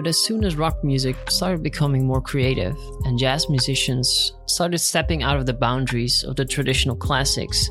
But 0.00 0.08
as 0.08 0.16
soon 0.16 0.44
as 0.44 0.56
rock 0.56 0.82
music 0.82 1.14
started 1.28 1.62
becoming 1.62 2.06
more 2.06 2.22
creative 2.22 2.74
and 3.04 3.18
jazz 3.18 3.50
musicians 3.50 4.32
started 4.46 4.78
stepping 4.78 5.22
out 5.22 5.36
of 5.36 5.44
the 5.44 5.52
boundaries 5.52 6.24
of 6.26 6.36
the 6.36 6.44
traditional 6.46 6.96
classics, 6.96 7.68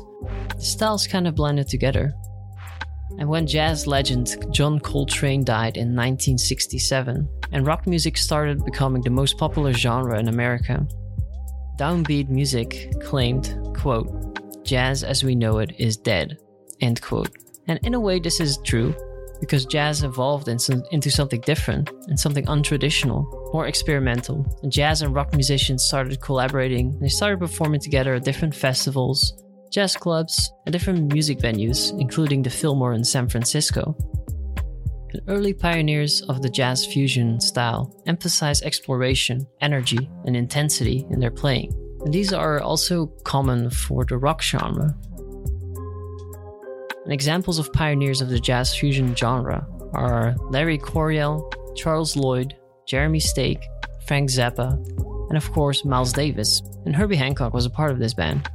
the 0.56 0.62
styles 0.62 1.08
kind 1.08 1.26
of 1.26 1.34
blended 1.34 1.66
together. 1.66 2.14
And 3.18 3.28
when 3.28 3.48
jazz 3.48 3.88
legend 3.88 4.36
John 4.52 4.78
Coltrane 4.78 5.42
died 5.42 5.76
in 5.76 5.88
1967 5.88 7.28
and 7.50 7.66
rock 7.66 7.88
music 7.88 8.16
started 8.16 8.64
becoming 8.64 9.02
the 9.02 9.10
most 9.10 9.36
popular 9.36 9.72
genre 9.72 10.16
in 10.16 10.28
America, 10.28 10.86
downbeat 11.80 12.28
music 12.28 12.92
claimed, 13.02 13.58
quote, 13.74 14.64
jazz 14.64 15.02
as 15.02 15.24
we 15.24 15.34
know 15.34 15.58
it 15.58 15.72
is 15.80 15.96
dead, 15.96 16.38
end 16.80 17.02
quote. 17.02 17.36
And 17.66 17.80
in 17.82 17.94
a 17.94 18.00
way, 18.00 18.20
this 18.20 18.38
is 18.38 18.56
true 18.58 18.94
because 19.40 19.64
jazz 19.64 20.02
evolved 20.02 20.48
into 20.48 21.10
something 21.10 21.40
different 21.40 21.90
and 22.08 22.20
something 22.20 22.44
untraditional, 22.46 23.24
more 23.52 23.66
experimental. 23.66 24.44
And 24.62 24.70
jazz 24.70 25.02
and 25.02 25.14
rock 25.14 25.32
musicians 25.32 25.82
started 25.82 26.20
collaborating. 26.20 26.98
They 27.00 27.08
started 27.08 27.40
performing 27.40 27.80
together 27.80 28.14
at 28.14 28.24
different 28.24 28.54
festivals, 28.54 29.32
jazz 29.72 29.96
clubs, 29.96 30.52
and 30.66 30.72
different 30.72 31.12
music 31.12 31.38
venues, 31.38 31.98
including 31.98 32.42
the 32.42 32.50
Fillmore 32.50 32.92
in 32.92 33.04
San 33.04 33.28
Francisco. 33.28 33.96
Early 35.26 35.52
pioneers 35.52 36.22
of 36.22 36.40
the 36.40 36.48
jazz 36.48 36.86
fusion 36.86 37.40
style 37.40 37.92
emphasize 38.06 38.62
exploration, 38.62 39.44
energy, 39.60 40.08
and 40.24 40.36
intensity 40.36 41.06
in 41.10 41.18
their 41.18 41.32
playing. 41.32 41.72
And 42.04 42.14
these 42.14 42.32
are 42.32 42.60
also 42.60 43.06
common 43.24 43.70
for 43.70 44.04
the 44.04 44.16
rock 44.16 44.40
genre, 44.40 44.94
and 47.10 47.14
examples 47.14 47.58
of 47.58 47.72
pioneers 47.72 48.20
of 48.20 48.28
the 48.28 48.38
jazz 48.38 48.72
fusion 48.72 49.16
genre 49.16 49.66
are 49.94 50.36
Larry 50.50 50.78
Coryell, 50.78 51.52
Charles 51.74 52.14
Lloyd, 52.14 52.54
Jeremy 52.86 53.18
Steig, 53.18 53.60
Frank 54.06 54.30
Zappa, 54.30 54.74
and 55.28 55.36
of 55.36 55.50
course 55.50 55.84
Miles 55.84 56.12
Davis, 56.12 56.62
and 56.84 56.94
Herbie 56.94 57.16
Hancock 57.16 57.52
was 57.52 57.66
a 57.66 57.70
part 57.70 57.90
of 57.90 57.98
this 57.98 58.14
band. 58.14 58.48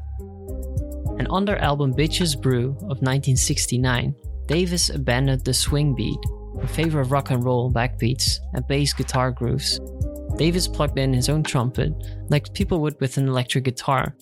And 1.19 1.27
on 1.27 1.43
their 1.43 1.62
album 1.62 1.93
Bitches 1.93 2.41
Brew 2.41 2.69
of 2.83 3.03
1969, 3.03 4.15
Davis 4.45 4.89
abandoned 4.89 5.43
the 5.43 5.53
swing 5.53 5.93
beat 5.93 6.19
in 6.57 6.65
favor 6.65 7.01
of 7.01 7.12
rock 7.12 7.31
and 7.31 7.43
roll 7.43 7.69
backbeats 7.69 8.39
and 8.53 8.65
bass 8.69 8.93
guitar 8.93 9.31
grooves. 9.31 9.81
Davis 10.38 10.65
plugged 10.65 10.97
in 10.97 11.12
his 11.12 11.27
own 11.27 11.43
trumpet, 11.43 11.91
like 12.29 12.53
people 12.53 12.79
would 12.79 12.97
with 13.01 13.17
an 13.17 13.27
electric 13.27 13.65
guitar. 13.65 14.15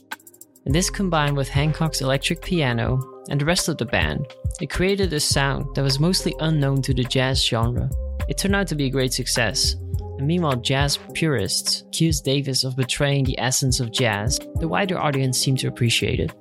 And 0.65 0.73
this 0.73 0.89
combined 0.89 1.37
with 1.37 1.49
Hancock's 1.49 2.01
electric 2.01 2.41
piano 2.41 3.12
and 3.29 3.39
the 3.39 3.45
rest 3.45 3.69
of 3.69 3.77
the 3.77 3.85
band, 3.85 4.27
it 4.61 4.69
created 4.69 5.11
a 5.13 5.19
sound 5.19 5.73
that 5.75 5.83
was 5.83 5.99
mostly 5.99 6.33
unknown 6.39 6.81
to 6.83 6.93
the 6.93 7.03
jazz 7.03 7.43
genre. 7.43 7.89
It 8.27 8.37
turned 8.37 8.55
out 8.55 8.67
to 8.67 8.75
be 8.75 8.85
a 8.85 8.89
great 8.89 9.13
success, 9.13 9.75
and 10.17 10.27
meanwhile, 10.27 10.55
jazz 10.55 10.99
purists 11.13 11.81
accused 11.87 12.23
Davis 12.23 12.63
of 12.63 12.75
betraying 12.75 13.23
the 13.23 13.39
essence 13.39 13.79
of 13.79 13.91
jazz. 13.91 14.39
The 14.55 14.67
wider 14.67 14.99
audience 14.99 15.39
seemed 15.39 15.59
to 15.59 15.67
appreciate 15.67 16.19
it. 16.19 16.31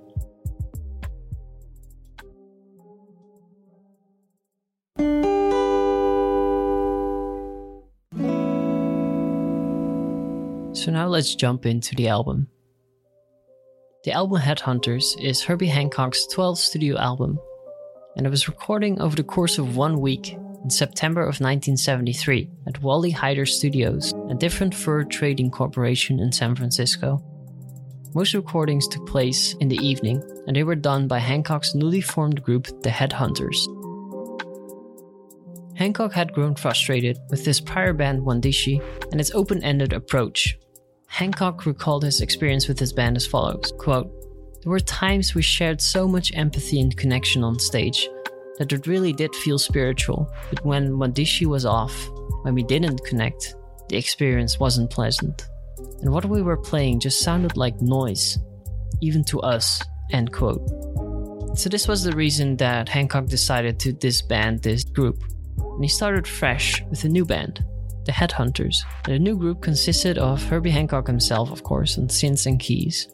So 10.75 10.91
now 10.91 11.07
let's 11.07 11.35
jump 11.37 11.65
into 11.65 11.95
the 11.95 12.09
album. 12.09 12.49
The 14.05 14.11
album 14.11 14.41
Headhunters 14.41 15.17
is 15.21 15.45
Herbie 15.45 15.69
Hancock's 15.69 16.27
12th 16.27 16.57
studio 16.57 16.99
album, 16.99 17.39
and 18.17 18.27
it 18.27 18.31
was 18.31 18.49
recording 18.49 19.01
over 19.01 19.15
the 19.15 19.23
course 19.23 19.59
of 19.59 19.77
one 19.77 20.01
week 20.01 20.33
in 20.65 20.71
September 20.71 21.21
of 21.21 21.39
1973 21.39 22.51
at 22.67 22.83
Wally 22.83 23.13
Heider 23.13 23.47
Studios, 23.47 24.13
a 24.29 24.35
different 24.35 24.75
fur 24.75 25.05
trading 25.05 25.53
corporation 25.53 26.19
in 26.19 26.33
San 26.33 26.57
Francisco. 26.57 27.23
Most 28.13 28.35
recordings 28.35 28.89
took 28.89 29.07
place 29.07 29.55
in 29.61 29.69
the 29.69 29.79
evening, 29.79 30.21
and 30.49 30.57
they 30.57 30.65
were 30.65 30.75
done 30.75 31.07
by 31.07 31.21
Hancock's 31.21 31.77
newly 31.77 32.01
formed 32.01 32.43
group, 32.43 32.83
the 32.83 32.91
Headhunters. 32.91 33.69
Hancock 35.77 36.13
had 36.13 36.33
grown 36.33 36.57
frustrated 36.57 37.19
with 37.31 37.45
his 37.45 37.61
prior 37.61 37.93
band 37.93 38.23
Mwandishi 38.23 38.83
and 39.13 39.21
its 39.21 39.31
open 39.31 39.63
ended 39.63 39.93
approach, 39.93 40.59
Hancock 41.13 41.67
recalled 41.67 42.05
his 42.05 42.23
experience 42.23 42.69
with 42.69 42.79
his 42.79 42.91
band 42.91 43.19
as 43.19 43.27
follows 43.27 43.71
quote, 43.77 44.11
There 44.63 44.71
were 44.71 44.81
times 44.81 45.35
we 45.35 45.43
shared 45.43 45.79
so 45.79 46.09
much 46.09 46.33
empathy 46.35 46.81
and 46.81 46.97
connection 46.97 47.45
on 47.45 47.59
stage 47.59 48.09
that 48.57 48.73
it 48.73 48.87
really 48.87 49.13
did 49.13 49.35
feel 49.35 49.59
spiritual, 49.59 50.33
but 50.49 50.65
when 50.65 50.91
Mwandishi 50.91 51.45
was 51.45 51.67
off, 51.67 51.93
when 52.45 52.55
we 52.55 52.63
didn't 52.63 53.05
connect, 53.05 53.55
the 53.91 53.99
experience 53.99 54.59
wasn't 54.59 54.91
pleasant. 54.91 55.45
And 56.01 56.15
what 56.15 56.25
we 56.25 56.41
were 56.41 56.57
playing 56.57 57.01
just 57.01 57.21
sounded 57.21 57.59
like 57.59 57.83
noise, 57.83 58.39
even 59.03 59.23
to 59.25 59.41
us. 59.41 59.83
End 60.13 60.33
quote. 60.33 60.67
So, 61.59 61.69
this 61.69 61.87
was 61.87 62.03
the 62.03 62.17
reason 62.17 62.57
that 62.57 62.89
Hancock 62.89 63.27
decided 63.27 63.79
to 63.81 63.93
disband 63.93 64.63
this 64.63 64.83
group, 64.83 65.23
and 65.59 65.85
he 65.85 65.89
started 65.89 66.27
fresh 66.27 66.83
with 66.85 67.05
a 67.05 67.09
new 67.11 67.27
band 67.27 67.63
the 68.05 68.13
Headhunters. 68.13 68.77
The 69.05 69.19
new 69.19 69.37
group 69.37 69.63
consisted 69.63 70.19
of 70.19 70.43
Herbie 70.43 70.71
Hancock 70.71 71.07
himself, 71.07 71.51
of 71.51 71.63
course, 71.63 71.99
on 71.99 72.09
synths 72.09 72.47
and 72.47 72.59
keys, 72.59 73.09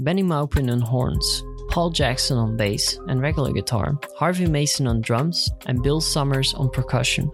Bennie 0.00 0.22
Maupin 0.22 0.70
on 0.70 0.80
horns, 0.80 1.42
Paul 1.70 1.90
Jackson 1.90 2.36
on 2.36 2.56
bass 2.56 2.98
and 3.08 3.20
regular 3.20 3.52
guitar, 3.52 3.98
Harvey 4.16 4.46
Mason 4.46 4.86
on 4.86 5.00
drums, 5.00 5.50
and 5.66 5.82
Bill 5.82 6.00
Summers 6.00 6.54
on 6.54 6.70
percussion. 6.70 7.30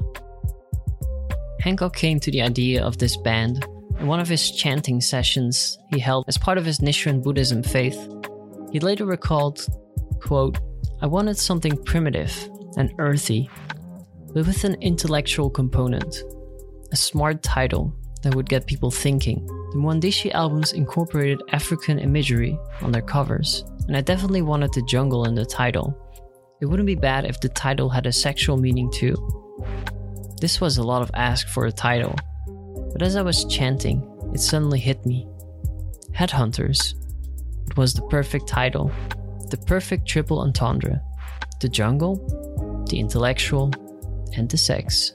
Hancock 1.61 1.95
came 1.95 2.21
to 2.21 2.31
the 2.31 2.43
idea 2.43 2.85
of 2.85 2.99
this 2.99 3.17
band 3.17 3.67
in 3.99 4.07
one 4.07 4.21
of 4.21 4.29
his 4.29 4.51
chanting 4.51 5.01
sessions 5.01 5.79
he 5.93 5.99
held 5.99 6.25
as 6.29 6.39
part 6.39 6.59
of 6.59 6.65
his 6.65 6.79
Nichiren 6.79 7.23
Buddhism 7.23 7.63
faith. 7.63 7.99
He 8.73 8.81
later 8.81 9.05
recalled, 9.05 9.67
quote, 10.21 10.59
I 11.03 11.07
wanted 11.07 11.37
something 11.37 11.83
primitive 11.85 12.33
and 12.77 12.93
earthy, 12.99 13.51
but 14.33 14.47
with 14.47 14.65
an 14.65 14.77
intellectual 14.81 15.51
component 15.51 16.23
a 16.93 16.97
smart 16.97 17.43
title 17.43 17.95
that 18.23 18.35
would 18.35 18.49
get 18.49 18.67
people 18.67 18.91
thinking. 18.91 19.45
The 19.73 19.79
Mwandishi 19.79 20.33
albums 20.33 20.73
incorporated 20.73 21.43
African 21.53 21.99
imagery 21.99 22.59
on 22.83 22.93
their 22.93 23.03
covers, 23.03 23.65
and 23.87 23.97
I 23.97 24.01
definitely 24.01 24.43
wanted 24.43 24.73
the 24.73 24.83
jungle 24.83 25.25
in 25.25 25.35
the 25.35 25.47
title. 25.47 25.97
It 26.61 26.67
wouldn't 26.67 26.87
be 26.87 26.95
bad 26.95 27.25
if 27.25 27.41
the 27.41 27.49
title 27.49 27.89
had 27.89 28.07
a 28.07 28.13
sexual 28.13 28.57
meaning 28.57 28.91
too. 28.93 29.15
This 30.41 30.61
was 30.61 30.79
a 30.79 30.83
lot 30.83 31.03
of 31.03 31.11
ask 31.15 31.49
for 31.49 31.67
a 31.67 31.73
title, 31.73 32.15
but 32.93 33.03
as 33.03 33.17
I 33.17 33.23
was 33.23 33.45
chanting, 33.47 34.07
it 34.35 34.41
suddenly 34.41 34.79
hit 34.79 35.05
me. 35.07 35.27
Headhunters. 36.13 36.95
It 37.69 37.77
was 37.77 37.95
the 37.95 38.03
perfect 38.09 38.49
title, 38.49 38.91
the 39.51 39.57
perfect 39.57 40.07
triple 40.07 40.41
entendre. 40.41 41.01
The 41.61 41.69
jungle, 41.69 42.17
the 42.89 42.99
intellectual, 42.99 43.71
and 44.35 44.49
the 44.49 44.57
sex. 44.57 45.13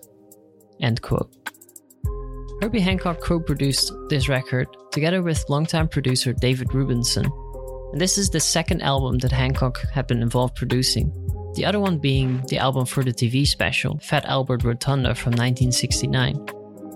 End 0.80 1.02
quote. 1.02 1.45
Herbie 2.62 2.80
Hancock 2.80 3.20
co 3.20 3.40
produced 3.40 3.92
this 4.08 4.30
record 4.30 4.68
together 4.92 5.22
with 5.22 5.44
longtime 5.50 5.90
producer 5.90 6.32
David 6.32 6.70
Rubinson, 6.70 7.30
and 7.92 8.00
this 8.00 8.18
is 8.18 8.30
the 8.30 8.40
second 8.40 8.82
album 8.82 9.18
that 9.20 9.32
Hancock 9.32 9.82
had 9.92 10.08
been 10.08 10.22
involved 10.22 10.56
producing. 10.56 11.12
The 11.56 11.66
other 11.66 11.82
one 11.82 11.98
being 11.98 12.42
the 12.48 12.58
album 12.58 12.86
for 12.86 13.04
the 13.04 13.12
TV 13.12 13.46
special, 13.46 14.00
Fat 14.00 14.26
Albert 14.26 14.64
Rotunda 14.64 15.14
from 15.16 15.32
1969. 15.32 16.46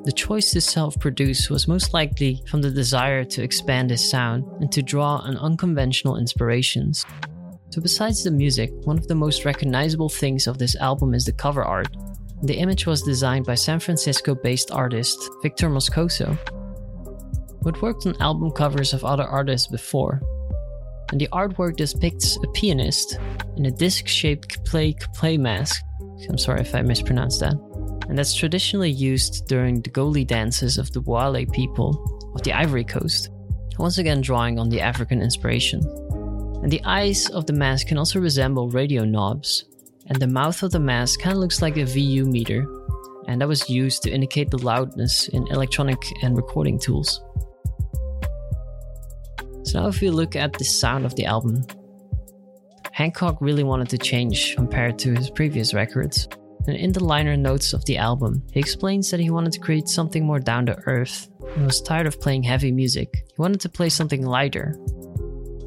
The 0.06 0.14
choice 0.14 0.52
to 0.52 0.62
self 0.62 0.98
produce 0.98 1.50
was 1.50 1.68
most 1.68 1.94
likely 1.94 2.42
from 2.48 2.62
the 2.62 2.72
desire 2.72 3.26
to 3.26 3.44
expand 3.44 3.90
his 3.90 4.10
sound 4.10 4.46
and 4.62 4.72
to 4.72 4.82
draw 4.82 5.18
on 5.18 5.36
unconventional 5.38 6.16
inspirations. 6.16 7.06
So, 7.72 7.82
besides 7.82 8.24
the 8.24 8.32
music, 8.32 8.72
one 8.86 8.98
of 8.98 9.08
the 9.10 9.16
most 9.16 9.44
recognizable 9.44 10.10
things 10.10 10.48
of 10.48 10.58
this 10.58 10.78
album 10.78 11.14
is 11.14 11.26
the 11.26 11.34
cover 11.34 11.64
art, 11.64 11.90
the 12.42 12.56
image 12.56 12.86
was 12.86 13.02
designed 13.02 13.46
by 13.46 13.56
San 13.56 13.80
Francisco 13.80 14.34
based 14.34 14.72
artist 14.72 15.30
Victor 15.42 15.70
Moscoso, 15.70 16.38
who 17.62 17.66
had 17.66 17.82
worked 17.82 18.06
on 18.06 18.22
album 18.22 18.52
covers 18.52 18.94
of 18.94 19.04
other 19.04 19.24
artists 19.24 19.68
before. 19.68 20.22
And 21.12 21.20
the 21.20 21.28
artwork 21.34 21.76
depicts 21.76 22.38
a 22.38 22.48
pianist 22.52 23.20
in 23.58 23.66
a 23.66 23.72
disc 23.72 24.08
shaped 24.08 24.64
play 24.66 25.38
mask. 25.38 25.82
I'm 26.30 26.38
sorry 26.38 26.62
if 26.62 26.74
I 26.76 26.82
mispronounced 26.82 27.42
that. 27.42 27.56
And 28.08 28.18
that's 28.18 28.36
traditionally 28.36 28.92
used 28.92 29.48
during 29.48 29.82
the 29.82 29.90
Goli 29.90 30.26
dances 30.26 30.78
of 30.78 30.92
the 30.94 31.02
Baule 31.02 31.46
people 31.52 32.32
of 32.36 32.44
the 32.44 32.54
Ivory 32.54 32.84
Coast, 32.84 33.30
once 33.78 33.98
again 33.98 34.22
drawing 34.22 34.60
on 34.60 34.70
the 34.70 34.82
African 34.82 35.22
inspiration. 35.22 35.82
And 36.64 36.72
the 36.72 36.84
eyes 36.86 37.30
of 37.30 37.46
the 37.46 37.54
mask 37.54 37.88
can 37.88 37.98
also 37.98 38.20
resemble 38.20 38.70
radio 38.70 39.04
knobs, 39.04 39.66
and 40.10 40.20
the 40.20 40.28
mouth 40.28 40.64
of 40.64 40.72
the 40.72 40.80
mask 40.80 41.22
kind 41.22 41.34
of 41.34 41.40
looks 41.40 41.62
like 41.62 41.78
a 41.78 41.86
VU 41.86 42.26
meter, 42.26 42.66
and 43.28 43.40
that 43.40 43.48
was 43.48 43.70
used 43.70 44.02
to 44.04 44.12
indicate 44.12 44.50
the 44.50 44.58
loudness 44.58 45.28
in 45.28 45.46
electronic 45.48 46.02
and 46.24 46.36
recording 46.36 46.80
tools. 46.80 47.22
So 49.64 49.82
now 49.82 49.88
if 49.88 50.02
we 50.02 50.10
look 50.10 50.36
at 50.36 50.54
the 50.54 50.64
sound 50.64 51.06
of 51.06 51.16
the 51.16 51.26
album, 51.26 51.64
Hancock 52.92 53.38
really 53.40 53.64
wanted 53.64 53.88
to 53.90 54.00
change 54.00 54.56
compared 54.56 54.98
to 55.00 55.16
his 55.16 55.30
previous 55.30 55.76
records. 55.76 56.28
And 56.68 56.76
in 56.76 56.92
the 56.92 57.04
liner 57.04 57.38
notes 57.38 57.72
of 57.74 57.86
the 57.86 57.98
album, 57.98 58.44
he 58.52 58.60
explains 58.60 59.12
that 59.12 59.20
he 59.20 59.30
wanted 59.30 59.54
to 59.54 59.60
create 59.60 59.88
something 59.88 60.26
more 60.26 60.40
down 60.40 60.66
to 60.66 60.78
earth 60.88 61.30
and 61.56 61.66
was 61.66 61.82
tired 61.82 62.08
of 62.08 62.20
playing 62.20 62.44
heavy 62.44 62.72
music. 62.72 63.24
He 63.28 63.42
wanted 63.42 63.62
to 63.62 63.70
play 63.70 63.90
something 63.90 64.26
lighter. 64.26 64.76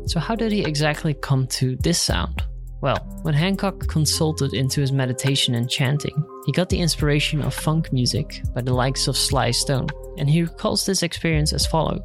So, 0.07 0.21
how 0.21 0.35
did 0.35 0.53
he 0.53 0.65
exactly 0.65 1.15
come 1.15 1.47
to 1.59 1.77
this 1.77 2.01
sound? 2.01 2.45
Well, 2.83 2.97
when 3.23 3.33
Hancock 3.33 3.87
consulted 3.87 4.55
into 4.55 4.81
his 4.81 4.91
meditation 4.91 5.55
and 5.55 5.71
chanting, 5.71 6.25
he 6.47 6.53
got 6.53 6.69
the 6.69 6.81
inspiration 6.81 7.41
of 7.41 7.55
funk 7.55 7.93
music 7.93 8.43
by 8.53 8.61
the 8.61 8.75
likes 8.75 9.07
of 9.07 9.17
Sly 9.17 9.53
Stone, 9.53 9.87
and 10.19 10.29
he 10.29 10.43
recalls 10.43 10.85
this 10.85 11.05
experience 11.05 11.53
as 11.53 11.65
follows 11.65 12.01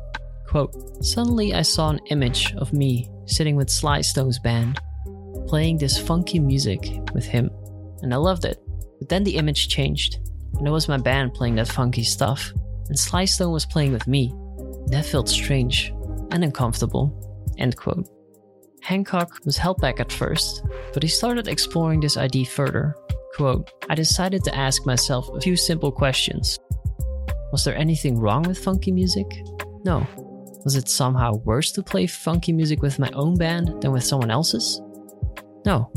quote, 0.47 1.03
Suddenly 1.03 1.53
I 1.53 1.61
saw 1.61 1.89
an 1.89 1.99
image 2.05 2.53
of 2.55 2.73
me 2.73 3.09
sitting 3.25 3.55
with 3.55 3.69
Sly 3.69 4.01
Stone's 4.01 4.39
band, 4.39 4.79
playing 5.47 5.77
this 5.77 5.97
funky 5.97 6.39
music 6.39 6.87
with 7.13 7.25
him, 7.25 7.49
and 8.01 8.13
I 8.13 8.17
loved 8.17 8.45
it. 8.45 8.57
But 8.99 9.09
then 9.09 9.23
the 9.23 9.35
image 9.35 9.67
changed, 9.67 10.19
and 10.57 10.67
it 10.67 10.71
was 10.71 10.87
my 10.87 10.97
band 10.97 11.33
playing 11.33 11.55
that 11.55 11.67
funky 11.67 12.03
stuff, 12.03 12.53
and 12.87 12.97
Sly 12.97 13.25
Stone 13.25 13.51
was 13.51 13.65
playing 13.65 13.91
with 13.91 14.07
me. 14.07 14.33
That 14.87 15.05
felt 15.05 15.27
strange 15.27 15.91
and 16.31 16.43
uncomfortable. 16.43 17.11
End 17.57 17.75
quote. 17.75 18.07
Hancock 18.87 19.41
was 19.43 19.57
held 19.57 19.81
back 19.81 19.99
at 19.99 20.13
first, 20.13 20.63
but 20.93 21.03
he 21.03 21.09
started 21.09 21.49
exploring 21.49 21.99
this 21.99 22.15
idea 22.15 22.45
further. 22.45 22.95
Quote, 23.35 23.69
I 23.89 23.95
decided 23.95 24.45
to 24.45 24.55
ask 24.55 24.85
myself 24.85 25.27
a 25.27 25.41
few 25.41 25.57
simple 25.57 25.91
questions. 25.91 26.57
Was 27.51 27.65
there 27.65 27.75
anything 27.75 28.17
wrong 28.17 28.43
with 28.43 28.57
funky 28.57 28.93
music? 28.93 29.27
No. 29.83 30.07
Was 30.63 30.77
it 30.77 30.87
somehow 30.87 31.33
worse 31.43 31.73
to 31.73 31.83
play 31.83 32.07
funky 32.07 32.53
music 32.53 32.81
with 32.81 32.97
my 32.97 33.11
own 33.11 33.37
band 33.37 33.81
than 33.81 33.91
with 33.91 34.05
someone 34.05 34.31
else's? 34.31 34.81
No. 35.65 35.91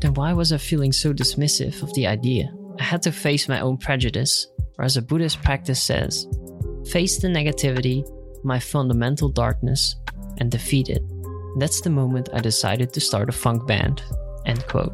Then 0.00 0.14
why 0.14 0.32
was 0.32 0.50
I 0.50 0.56
feeling 0.56 0.92
so 0.92 1.12
dismissive 1.12 1.82
of 1.82 1.92
the 1.92 2.06
idea? 2.06 2.50
I 2.78 2.84
had 2.84 3.02
to 3.02 3.12
face 3.12 3.50
my 3.50 3.60
own 3.60 3.76
prejudice, 3.76 4.46
or 4.78 4.86
as 4.86 4.96
a 4.96 5.02
Buddhist 5.02 5.42
practice 5.42 5.82
says, 5.82 6.26
face 6.90 7.18
the 7.18 7.28
negativity, 7.28 8.02
my 8.42 8.58
fundamental 8.58 9.28
darkness, 9.28 9.94
and 10.38 10.50
defeat 10.50 10.88
it. 10.88 11.02
That's 11.56 11.80
the 11.80 11.90
moment 11.90 12.28
I 12.32 12.40
decided 12.40 12.92
to 12.92 13.00
start 13.00 13.28
a 13.28 13.32
funk 13.32 13.66
band. 13.66 14.02
End 14.46 14.66
quote. 14.66 14.92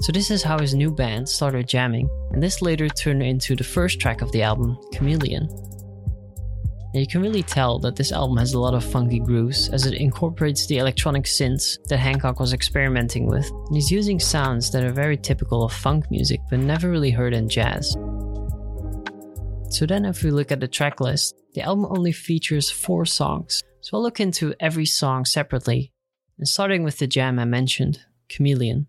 So 0.00 0.12
this 0.12 0.30
is 0.30 0.42
how 0.42 0.58
his 0.58 0.74
new 0.74 0.92
band 0.92 1.28
started 1.28 1.66
jamming, 1.66 2.08
and 2.30 2.42
this 2.42 2.62
later 2.62 2.88
turned 2.88 3.22
into 3.22 3.56
the 3.56 3.64
first 3.64 3.98
track 3.98 4.22
of 4.22 4.30
the 4.30 4.42
album, 4.42 4.78
Chameleon. 4.92 5.48
And 6.94 7.02
you 7.02 7.06
can 7.06 7.20
really 7.20 7.42
tell 7.42 7.78
that 7.80 7.96
this 7.96 8.12
album 8.12 8.36
has 8.38 8.54
a 8.54 8.60
lot 8.60 8.74
of 8.74 8.84
funky 8.84 9.18
grooves 9.18 9.68
as 9.70 9.86
it 9.86 9.94
incorporates 9.94 10.66
the 10.66 10.78
electronic 10.78 11.24
synths 11.24 11.78
that 11.88 11.98
Hancock 11.98 12.38
was 12.38 12.52
experimenting 12.52 13.26
with, 13.26 13.50
and 13.50 13.74
he's 13.74 13.90
using 13.90 14.20
sounds 14.20 14.70
that 14.70 14.84
are 14.84 14.92
very 14.92 15.16
typical 15.16 15.64
of 15.64 15.72
funk 15.72 16.10
music 16.10 16.40
but 16.48 16.60
never 16.60 16.90
really 16.90 17.10
heard 17.10 17.34
in 17.34 17.48
jazz. 17.48 17.96
So 19.70 19.84
then, 19.84 20.04
if 20.06 20.22
we 20.22 20.30
look 20.30 20.50
at 20.50 20.60
the 20.60 20.68
track 20.68 21.00
list, 21.00 21.34
the 21.54 21.62
album 21.62 21.86
only 21.90 22.12
features 22.12 22.70
four 22.70 23.04
songs. 23.04 23.62
So 23.88 23.96
I'll 23.96 24.02
look 24.02 24.20
into 24.20 24.54
every 24.60 24.84
song 24.84 25.24
separately, 25.24 25.94
and 26.36 26.46
starting 26.46 26.84
with 26.84 26.98
the 26.98 27.06
jam 27.06 27.38
I 27.38 27.46
mentioned, 27.46 28.00
Chameleon. 28.28 28.86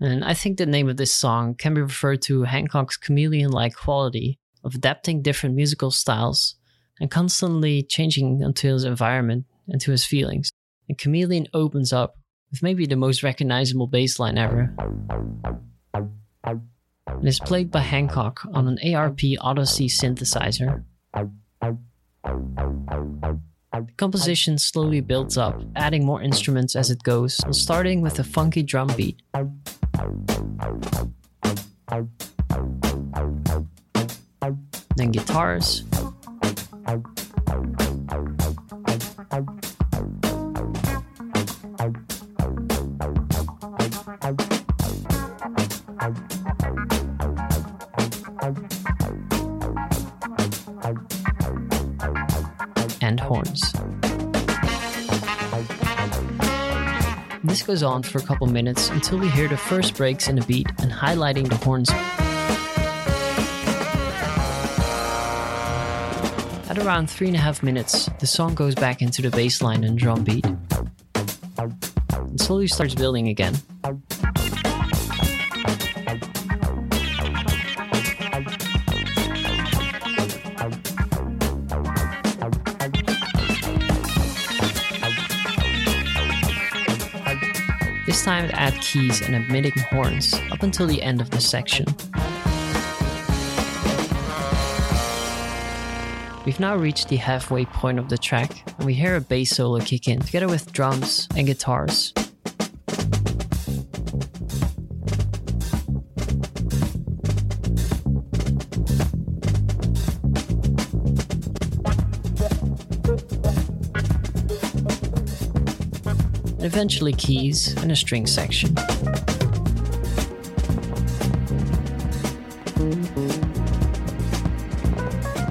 And 0.00 0.24
I 0.24 0.34
think 0.34 0.58
the 0.58 0.66
name 0.66 0.88
of 0.88 0.96
this 0.96 1.14
song 1.14 1.54
can 1.54 1.74
be 1.74 1.82
referred 1.82 2.20
to 2.22 2.42
Hancock's 2.42 2.96
chameleon 2.96 3.52
like 3.52 3.76
quality 3.76 4.40
of 4.64 4.74
adapting 4.74 5.22
different 5.22 5.54
musical 5.54 5.92
styles 5.92 6.56
and 6.98 7.08
constantly 7.08 7.84
changing 7.84 8.42
into 8.42 8.66
his 8.66 8.82
environment 8.82 9.46
and 9.68 9.80
to 9.82 9.92
his 9.92 10.04
feelings. 10.04 10.50
And 10.88 10.98
Chameleon 10.98 11.46
opens 11.54 11.92
up 11.92 12.16
with 12.50 12.64
maybe 12.64 12.84
the 12.84 12.96
most 12.96 13.22
recognizable 13.22 13.86
bass 13.86 14.18
line 14.18 14.38
ever. 14.38 14.74
It 15.94 17.28
is 17.28 17.38
played 17.38 17.70
by 17.70 17.82
Hancock 17.82 18.40
on 18.52 18.66
an 18.66 18.92
ARP 18.92 19.20
Odyssey 19.40 19.86
synthesizer. 19.86 20.82
Composition 23.98 24.58
slowly 24.58 25.00
builds 25.00 25.36
up, 25.36 25.60
adding 25.74 26.06
more 26.06 26.22
instruments 26.22 26.76
as 26.76 26.92
it 26.92 27.02
goes, 27.02 27.36
starting 27.50 28.00
with 28.00 28.20
a 28.20 28.22
funky 28.22 28.62
drum 28.62 28.86
beat. 28.96 29.20
Then 34.94 35.10
guitars. 35.10 35.82
Goes 57.68 57.82
on 57.82 58.02
for 58.02 58.16
a 58.16 58.22
couple 58.22 58.46
minutes 58.46 58.88
until 58.88 59.18
we 59.18 59.28
hear 59.28 59.46
the 59.46 59.54
first 59.54 59.94
breaks 59.94 60.26
in 60.26 60.36
the 60.36 60.46
beat 60.46 60.66
and 60.78 60.90
highlighting 60.90 61.46
the 61.50 61.56
horns. 61.56 61.90
At 66.70 66.78
around 66.78 67.10
three 67.10 67.26
and 67.26 67.36
a 67.36 67.38
half 67.38 67.62
minutes, 67.62 68.08
the 68.20 68.26
song 68.26 68.54
goes 68.54 68.74
back 68.74 69.02
into 69.02 69.20
the 69.20 69.28
bass 69.28 69.60
line 69.60 69.84
and 69.84 69.98
drum 69.98 70.24
beat. 70.24 70.46
And 70.46 72.40
slowly 72.40 72.68
starts 72.68 72.94
building 72.94 73.28
again. 73.28 73.54
This 88.18 88.24
time 88.24 88.46
it 88.46 88.54
adds 88.54 88.76
keys 88.80 89.20
and 89.20 89.36
emitting 89.36 89.78
horns 89.92 90.34
up 90.50 90.64
until 90.64 90.88
the 90.88 91.00
end 91.00 91.20
of 91.20 91.30
the 91.30 91.40
section. 91.40 91.86
We've 96.44 96.58
now 96.58 96.74
reached 96.74 97.10
the 97.10 97.14
halfway 97.14 97.64
point 97.66 98.00
of 98.00 98.08
the 98.08 98.18
track, 98.18 98.64
and 98.76 98.86
we 98.86 98.94
hear 98.94 99.14
a 99.14 99.20
bass 99.20 99.50
solo 99.50 99.78
kick 99.78 100.08
in, 100.08 100.18
together 100.18 100.48
with 100.48 100.72
drums 100.72 101.28
and 101.36 101.46
guitars. 101.46 102.12
Eventually 116.78 117.12
keys 117.12 117.74
and 117.82 117.90
a 117.90 117.96
string 117.96 118.24
section. 118.24 118.72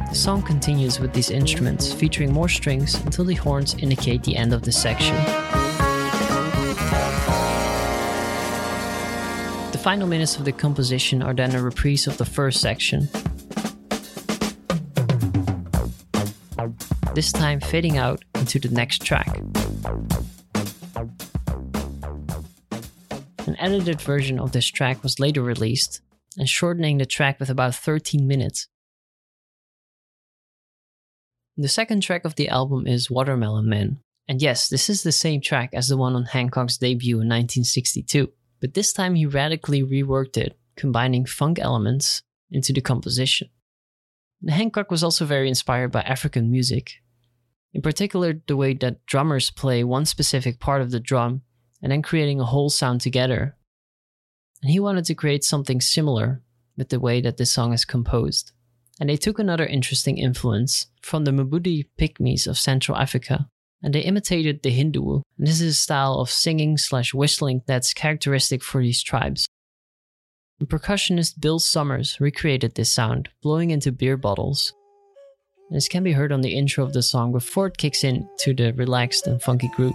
The 0.06 0.13
song 0.13 0.42
continues 0.42 1.02
with 1.02 1.12
these 1.12 1.30
instruments, 1.30 1.92
featuring 1.92 2.32
more 2.32 2.48
strings 2.48 2.96
until 2.96 3.26
the 3.26 3.34
horns 3.36 3.74
indicate 3.74 4.24
the 4.24 4.38
end 4.38 4.54
of 4.54 4.62
the 4.62 4.72
section. 4.72 5.18
The 9.74 9.80
final 9.84 10.08
minutes 10.08 10.38
of 10.38 10.46
the 10.46 10.54
composition 10.54 11.22
are 11.22 11.34
then 11.34 11.54
a 11.56 11.62
reprise 11.62 12.08
of 12.08 12.18
the 12.18 12.24
first 12.24 12.62
section. 12.62 13.10
This 17.16 17.34
time 17.34 17.60
fading 17.60 17.98
out 17.98 18.24
into 18.36 18.60
the 18.60 18.70
next 18.70 19.02
track. 19.02 19.28
Edited 23.60 24.02
version 24.02 24.39
of 24.39 24.52
this 24.52 24.65
track 24.65 25.04
was 25.04 25.20
later 25.20 25.41
released, 25.41 26.02
and 26.38 26.48
shortening 26.48 26.98
the 26.98 27.06
track 27.06 27.39
with 27.39 27.50
about 27.50 27.76
13 27.76 28.28
minutes. 28.28 28.67
The 31.56 31.67
second 31.67 32.02
track 32.02 32.26
of 32.26 32.36
the 32.36 32.50
album 32.50 32.86
is 32.86 33.10
Watermelon 33.10 33.67
Man. 33.67 34.00
And 34.28 34.41
yes, 34.41 34.70
this 34.70 34.89
is 34.89 35.04
the 35.04 35.12
same 35.12 35.41
track 35.41 35.72
as 35.74 35.88
the 35.88 35.98
one 35.98 36.15
on 36.15 36.26
Hancock's 36.26 36.78
debut 36.78 37.15
in 37.15 37.30
1962, 37.30 38.32
but 38.60 38.74
this 38.74 38.93
time 38.93 39.15
he 39.15 39.26
radically 39.26 39.82
reworked 39.82 40.38
it, 40.38 40.58
combining 40.76 41.26
funk 41.26 41.58
elements 41.60 42.22
into 42.52 42.74
the 42.74 42.82
composition. 42.82 43.50
And 44.41 44.52
Hancock 44.52 44.91
was 44.91 45.04
also 45.04 45.26
very 45.26 45.48
inspired 45.48 45.91
by 45.91 46.02
African 46.02 46.52
music, 46.52 46.91
in 47.74 47.82
particular, 47.82 48.41
the 48.48 48.58
way 48.58 48.74
that 48.74 49.06
drummers 49.06 49.52
play 49.52 49.84
one 49.84 50.06
specific 50.06 50.60
part 50.60 50.82
of 50.82 50.91
the 50.91 51.00
drum 51.00 51.43
and 51.82 51.92
then 51.92 52.02
creating 52.02 52.40
a 52.40 52.46
whole 52.46 52.70
sound 52.70 53.02
together. 53.02 53.56
And 54.62 54.72
he 54.72 54.80
wanted 54.80 55.06
to 55.06 55.16
create 55.16 55.44
something 55.44 55.82
similar 55.82 56.42
with 56.76 56.90
the 56.90 57.00
way 57.00 57.22
that 57.22 57.38
this 57.38 57.52
song 57.52 57.74
is 57.74 57.86
composed. 57.86 58.52
And 59.00 59.10
they 59.10 59.18
took 59.18 59.38
another 59.38 59.66
interesting 59.66 60.18
influence 60.18 60.88
from 61.02 61.24
the 61.24 61.32
Mabudi 61.32 61.86
Pygmies 62.00 62.48
of 62.48 62.58
Central 62.58 62.98
Africa, 62.98 63.48
and 63.84 63.94
they 63.94 64.02
imitated 64.02 64.63
the 64.63 64.72
hindewhu. 64.72 65.22
And 65.38 65.48
this 65.48 65.62
is 65.62 65.76
a 65.76 65.80
style 65.80 66.16
of 66.16 66.32
singing 66.32 66.78
slash 66.78 67.13
whistling 67.13 67.62
that's 67.68 67.94
characteristic 67.94 68.63
for 68.63 68.82
these 68.82 69.04
tribes. 69.04 69.48
The 70.60 70.66
percussionist 70.66 71.40
Bill 71.40 71.60
Summers 71.60 72.20
recreated 72.20 72.74
this 72.74 72.92
sound, 72.92 73.30
blowing 73.44 73.70
into 73.70 73.92
beer 73.92 74.18
bottles. 74.18 74.74
And 75.70 75.78
this 75.78 75.88
can 75.88 76.04
be 76.04 76.13
heard 76.13 76.32
on 76.32 76.42
the 76.42 76.56
intro 76.56 76.84
of 76.84 76.94
the 76.94 77.04
song 77.04 77.32
before 77.32 77.68
it 77.68 77.78
kicks 77.78 78.04
in 78.04 78.28
to 78.40 78.56
the 78.56 78.74
relaxed 78.74 79.28
and 79.28 79.40
funky 79.40 79.70
groove. 79.76 79.94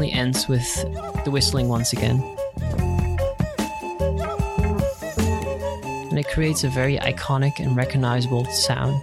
Ends 0.00 0.48
with 0.48 0.74
the 1.24 1.30
whistling 1.30 1.68
once 1.68 1.92
again. 1.92 2.22
And 6.10 6.18
it 6.18 6.28
creates 6.28 6.64
a 6.64 6.68
very 6.68 6.98
iconic 6.98 7.58
and 7.58 7.76
recognizable 7.76 8.44
sound. 8.46 9.02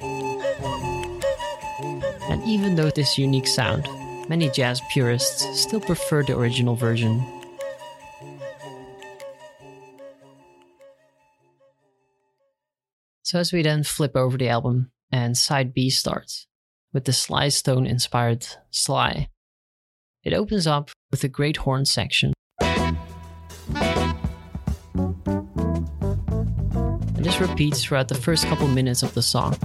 And 2.30 2.44
even 2.44 2.76
though 2.76 2.90
this 2.90 3.18
unique 3.18 3.48
sound, 3.48 3.88
many 4.28 4.50
jazz 4.50 4.82
purists 4.90 5.46
still 5.60 5.82
prefer 5.82 6.24
the 6.24 6.38
original 6.38 6.76
version. 6.76 7.24
So 13.24 13.38
as 13.38 13.54
we 13.54 13.62
then 13.62 13.84
flip 13.84 14.16
over 14.16 14.38
the 14.38 14.50
album, 14.50 14.92
and 15.12 15.38
side 15.38 15.74
B 15.74 15.90
starts, 15.90 16.48
with 16.94 17.06
the 17.06 17.14
Sly 17.14 17.50
Stone 17.50 17.86
inspired 17.86 18.46
Sly. 18.72 19.30
It 20.30 20.36
opens 20.36 20.68
up 20.68 20.92
with 21.10 21.24
a 21.24 21.28
great 21.28 21.58
horn 21.58 21.86
section. 21.86 22.34
And 22.62 22.96
this 27.16 27.42
repeats 27.42 27.84
throughout 27.84 28.10
the 28.10 28.14
first 28.14 28.46
couple 28.46 28.68
minutes 28.68 29.02
of 29.02 29.16
the 29.16 29.24
song. 29.24 29.56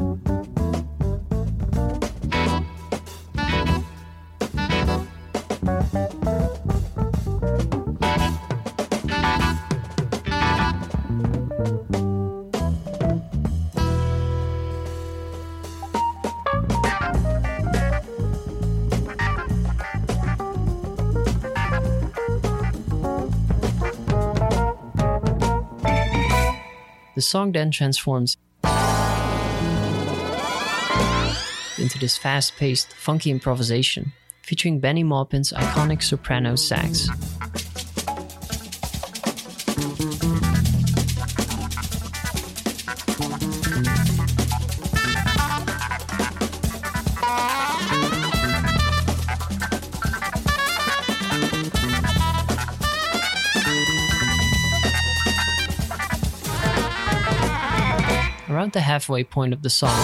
Song 27.34 27.50
then 27.50 27.72
transforms 27.72 28.36
into 28.62 28.70
this 31.98 32.16
fast 32.16 32.54
paced, 32.54 32.94
funky 32.94 33.32
improvisation 33.32 34.12
featuring 34.42 34.78
Bennie 34.78 35.02
Maupin's 35.02 35.52
iconic 35.52 36.00
soprano 36.00 36.54
sax. 36.54 37.08
The 58.74 58.80
halfway 58.80 59.22
point 59.22 59.52
of 59.52 59.62
the 59.62 59.70
song, 59.70 59.96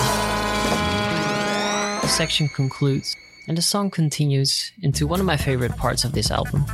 the 2.03 2.07
section 2.07 2.49
concludes 2.55 3.17
and 3.49 3.59
the 3.59 3.63
song 3.63 3.91
continues 3.91 4.71
into 4.81 5.09
one 5.09 5.19
of 5.19 5.27
my 5.27 5.37
favorite 5.37 5.77
parts 5.77 6.05
of 6.05 6.13
this 6.13 6.31
album. 6.31 6.65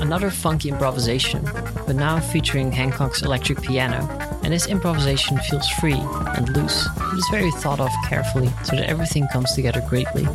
Another 0.00 0.28
funky 0.28 0.68
improvisation, 0.68 1.44
but 1.86 1.94
now 1.94 2.18
featuring 2.18 2.72
Hancock's 2.72 3.22
electric 3.22 3.62
piano, 3.62 4.00
and 4.42 4.52
this 4.52 4.66
improvisation 4.66 5.38
feels 5.38 5.68
free 5.68 6.00
and 6.36 6.48
loose. 6.56 6.84
It 6.84 7.18
is 7.18 7.28
very 7.30 7.52
thought 7.52 7.78
of 7.78 7.90
carefully 8.08 8.48
so 8.64 8.74
that 8.74 8.90
everything 8.90 9.28
comes 9.28 9.52
together 9.52 9.84
greatly. 9.88 10.26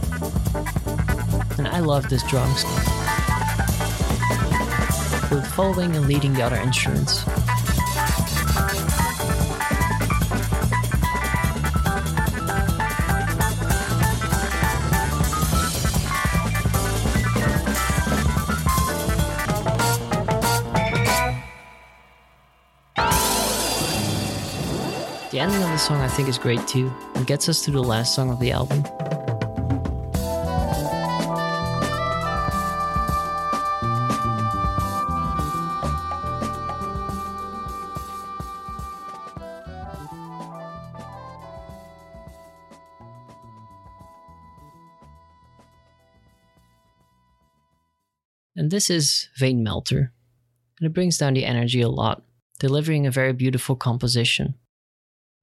And 1.57 1.67
I 1.67 1.79
love 1.79 2.07
this 2.07 2.23
drums 2.29 2.63
both 5.31 5.47
following 5.53 5.95
and 5.95 6.07
leading 6.07 6.33
the 6.33 6.41
other 6.41 6.57
instruments. 6.57 7.23
The 25.31 25.39
ending 25.39 25.63
of 25.63 25.69
the 25.69 25.77
song 25.77 26.01
I 26.01 26.09
think 26.09 26.27
is 26.27 26.37
great 26.37 26.67
too, 26.67 26.91
and 27.15 27.25
gets 27.25 27.47
us 27.47 27.63
to 27.63 27.71
the 27.71 27.81
last 27.81 28.15
song 28.15 28.31
of 28.31 28.39
the 28.41 28.51
album. 28.51 28.83
This 48.81 48.89
is 48.89 49.29
Vein 49.37 49.61
Melter. 49.61 50.11
And 50.79 50.87
it 50.87 50.93
brings 50.93 51.19
down 51.19 51.35
the 51.35 51.45
energy 51.45 51.81
a 51.81 51.87
lot, 51.87 52.23
delivering 52.57 53.05
a 53.05 53.11
very 53.11 53.31
beautiful 53.31 53.75
composition. 53.75 54.55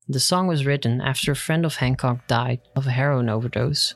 The 0.09 0.19
song 0.19 0.49
was 0.49 0.67
written 0.67 1.01
after 1.01 1.31
a 1.31 1.37
friend 1.37 1.65
of 1.65 1.77
Hancock 1.77 2.27
died 2.27 2.59
of 2.75 2.89
a 2.89 2.91
heroin 2.91 3.29
overdose. 3.29 3.95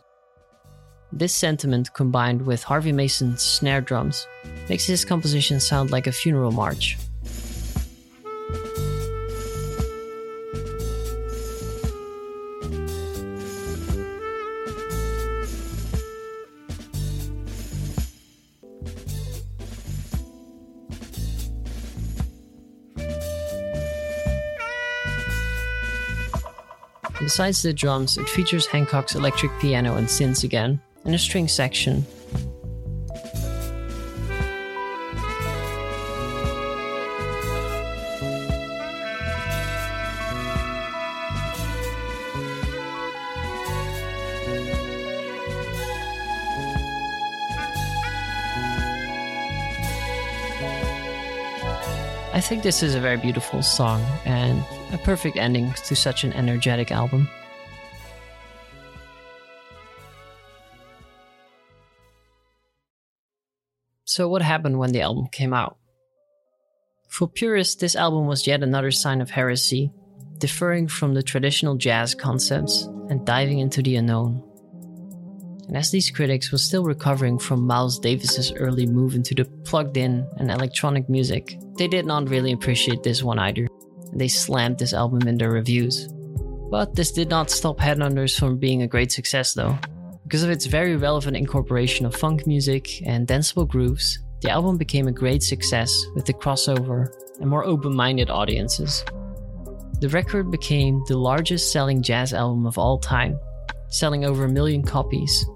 This 1.11 1.35
sentiment, 1.35 1.93
combined 1.93 2.43
with 2.47 2.63
Harvey 2.63 2.93
Mason's 2.93 3.43
snare 3.43 3.81
drums, 3.81 4.29
makes 4.69 4.87
his 4.87 5.05
composition 5.05 5.59
sound 5.59 5.91
like 5.91 6.07
a 6.07 6.13
funeral 6.13 6.53
march. 6.53 6.97
Besides 27.23 27.63
the 27.63 27.73
drums, 27.73 28.19
it 28.19 28.29
features 28.29 28.67
Hancock's 28.67 29.15
electric 29.15 29.57
piano 29.61 29.95
and 29.95 30.09
synths 30.09 30.43
again, 30.43 30.81
and 31.05 31.15
a 31.15 31.19
string 31.19 31.47
section. 31.47 32.05
I 52.35 52.41
think 52.41 52.65
this 52.65 52.83
is 52.83 52.97
a 52.97 53.01
very 53.01 53.17
beautiful 53.17 53.63
song 53.63 54.05
and 54.25 54.65
a 54.93 54.99
perfect 54.99 55.37
ending 55.37 55.73
to 55.87 55.97
such 55.97 56.25
an 56.25 56.33
energetic 56.35 56.93
album. 56.93 57.29
So, 64.05 64.29
what 64.29 64.43
happened 64.43 64.79
when 64.79 64.93
the 64.93 65.01
album 65.01 65.29
came 65.33 65.55
out? 65.55 65.79
For 67.09 67.27
purists, 67.27 67.77
this 67.77 67.97
album 67.97 68.27
was 68.27 68.47
yet 68.47 68.63
another 68.63 68.91
sign 68.91 69.23
of 69.23 69.31
heresy, 69.31 69.91
differing 70.37 70.87
from 70.87 71.15
the 71.15 71.23
traditional 71.23 71.77
jazz 71.77 72.15
concepts 72.15 72.83
and 73.09 73.25
diving 73.25 73.61
into 73.61 73.83
the 73.83 73.97
unknown. 73.97 74.43
And 75.67 75.77
as 75.77 75.91
these 75.91 76.11
critics 76.11 76.53
were 76.53 76.59
still 76.59 76.85
recovering 76.85 77.39
from 77.39 77.67
Miles 77.67 77.99
Davis's 77.99 78.53
early 78.53 78.85
move 78.85 79.15
into 79.15 79.35
the 79.35 79.47
plugged 79.65 79.97
in 79.97 80.29
and 80.37 80.51
electronic 80.51 81.09
music, 81.09 81.57
they 81.79 81.89
did 81.89 82.05
not 82.05 82.29
really 82.29 82.53
appreciate 82.53 83.03
this 83.03 83.23
one 83.23 83.39
either. 83.39 83.67
They 84.13 84.29
slammed 84.29 84.79
this 84.79 84.93
album 84.93 85.27
in 85.27 85.39
their 85.39 85.51
reviews. 85.51 86.09
But 86.71 86.95
this 86.95 87.13
did 87.13 87.29
not 87.29 87.51
stop 87.51 87.79
Headhunters 87.79 88.39
from 88.39 88.59
being 88.59 88.83
a 88.83 88.87
great 88.87 89.13
success 89.13 89.55
though. 89.55 89.79
Because 90.25 90.43
of 90.43 90.51
its 90.51 90.67
very 90.67 90.97
relevant 90.97 91.37
incorporation 91.37 92.07
of 92.07 92.15
funk 92.15 92.47
music 92.47 93.07
and 93.07 93.27
danceable 93.27 93.69
grooves, 93.69 94.19
the 94.41 94.51
album 94.51 94.77
became 94.79 95.07
a 95.07 95.13
great 95.13 95.43
success 95.43 95.95
with 96.15 96.25
the 96.25 96.33
crossover 96.33 97.13
and 97.41 97.51
more 97.51 97.65
open 97.65 97.95
minded 97.95 98.31
audiences. 98.31 99.05
The 100.01 100.09
record 100.09 100.51
became 100.51 101.03
the 101.07 101.17
largest 101.17 101.71
selling 101.71 102.03
jazz 102.03 102.33
album 102.33 102.67
of 102.67 102.79
all 102.79 102.99
time, 102.99 103.39
selling 103.89 104.25
over 104.25 104.45
a 104.45 104.49
million 104.49 104.83
copies, 104.83 105.47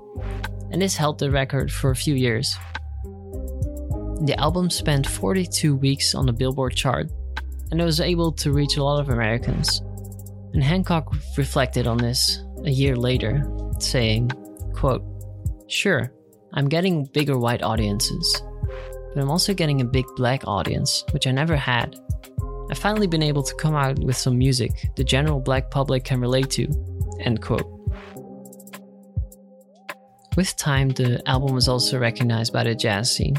and 0.71 0.81
this 0.81 0.95
held 0.95 1.19
the 1.19 1.31
record 1.31 1.73
for 1.73 1.91
a 1.91 1.97
few 1.97 2.15
years. 2.15 2.57
The 4.23 4.37
album 4.39 4.71
spent 4.71 5.07
42 5.07 5.75
weeks 5.75 6.15
on 6.15 6.27
the 6.27 6.33
Billboard 6.33 6.77
chart, 6.77 7.11
and 7.71 7.81
it 7.81 7.85
was 7.85 8.01
able 8.01 8.33
to 8.33 8.53
reach 8.53 8.77
a 8.77 8.85
lot 8.85 9.01
of 9.01 9.09
Americans. 9.09 9.81
And 10.53 10.63
Hancock 10.63 11.15
reflected 11.37 11.87
on 11.87 11.99
this 11.99 12.43
a 12.65 12.71
year 12.71 12.97
later, 12.97 13.43
saying, 13.79 14.31
quote, 14.75 15.05
Sure, 15.69 16.13
I'm 16.55 16.69
getting 16.69 17.05
bigger 17.07 17.39
white 17.39 17.63
audiences, 17.63 18.43
but 19.15 19.21
I'm 19.21 19.31
also 19.31 19.53
getting 19.53 19.81
a 19.81 19.85
big 19.85 20.07
black 20.17 20.47
audience, 20.47 21.05
which 21.11 21.27
I 21.27 21.33
never 21.33 21.57
had. 21.57 21.97
I've 22.71 22.79
finally 22.79 23.07
been 23.07 23.23
able 23.23 23.43
to 23.43 23.55
come 23.55 23.75
out 23.75 23.99
with 23.99 24.17
some 24.17 24.39
music 24.39 24.91
the 24.97 25.05
general 25.05 25.41
black 25.41 25.71
public 25.71 26.05
can 26.05 26.21
relate 26.21 26.51
to. 26.51 26.69
End 27.21 27.43
quote. 27.43 27.73
With 30.37 30.55
time, 30.57 30.91
the 30.91 31.23
album 31.27 31.55
was 31.55 31.67
also 31.67 31.99
recognized 31.99 32.53
by 32.53 32.65
the 32.65 32.75
jazz 32.75 33.15
scene. 33.15 33.37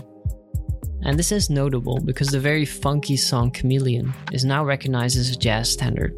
And 1.07 1.17
this 1.17 1.31
is 1.31 1.49
notable 1.49 2.01
because 2.03 2.27
the 2.27 2.39
very 2.39 2.65
funky 2.65 3.15
song 3.15 3.49
Chameleon 3.49 4.13
is 4.33 4.43
now 4.43 4.65
recognized 4.65 5.17
as 5.17 5.29
a 5.29 5.37
jazz 5.37 5.71
standard. 5.71 6.13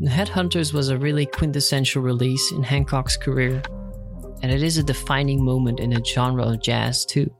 The 0.00 0.08
Headhunters 0.08 0.72
was 0.72 0.88
a 0.88 0.96
really 0.96 1.26
quintessential 1.26 2.00
release 2.00 2.52
in 2.52 2.62
Hancock's 2.62 3.18
career, 3.18 3.62
and 4.42 4.50
it 4.50 4.62
is 4.62 4.78
a 4.78 4.82
defining 4.82 5.44
moment 5.44 5.78
in 5.78 5.90
the 5.90 6.02
genre 6.02 6.42
of 6.42 6.62
jazz, 6.62 7.04
too. 7.04 7.30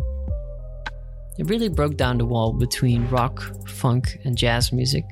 It 1.38 1.48
really 1.48 1.70
broke 1.70 1.96
down 1.96 2.18
the 2.18 2.26
wall 2.26 2.52
between 2.52 3.08
rock, 3.08 3.42
funk, 3.66 4.18
and 4.24 4.36
jazz 4.36 4.72
music. 4.72 5.06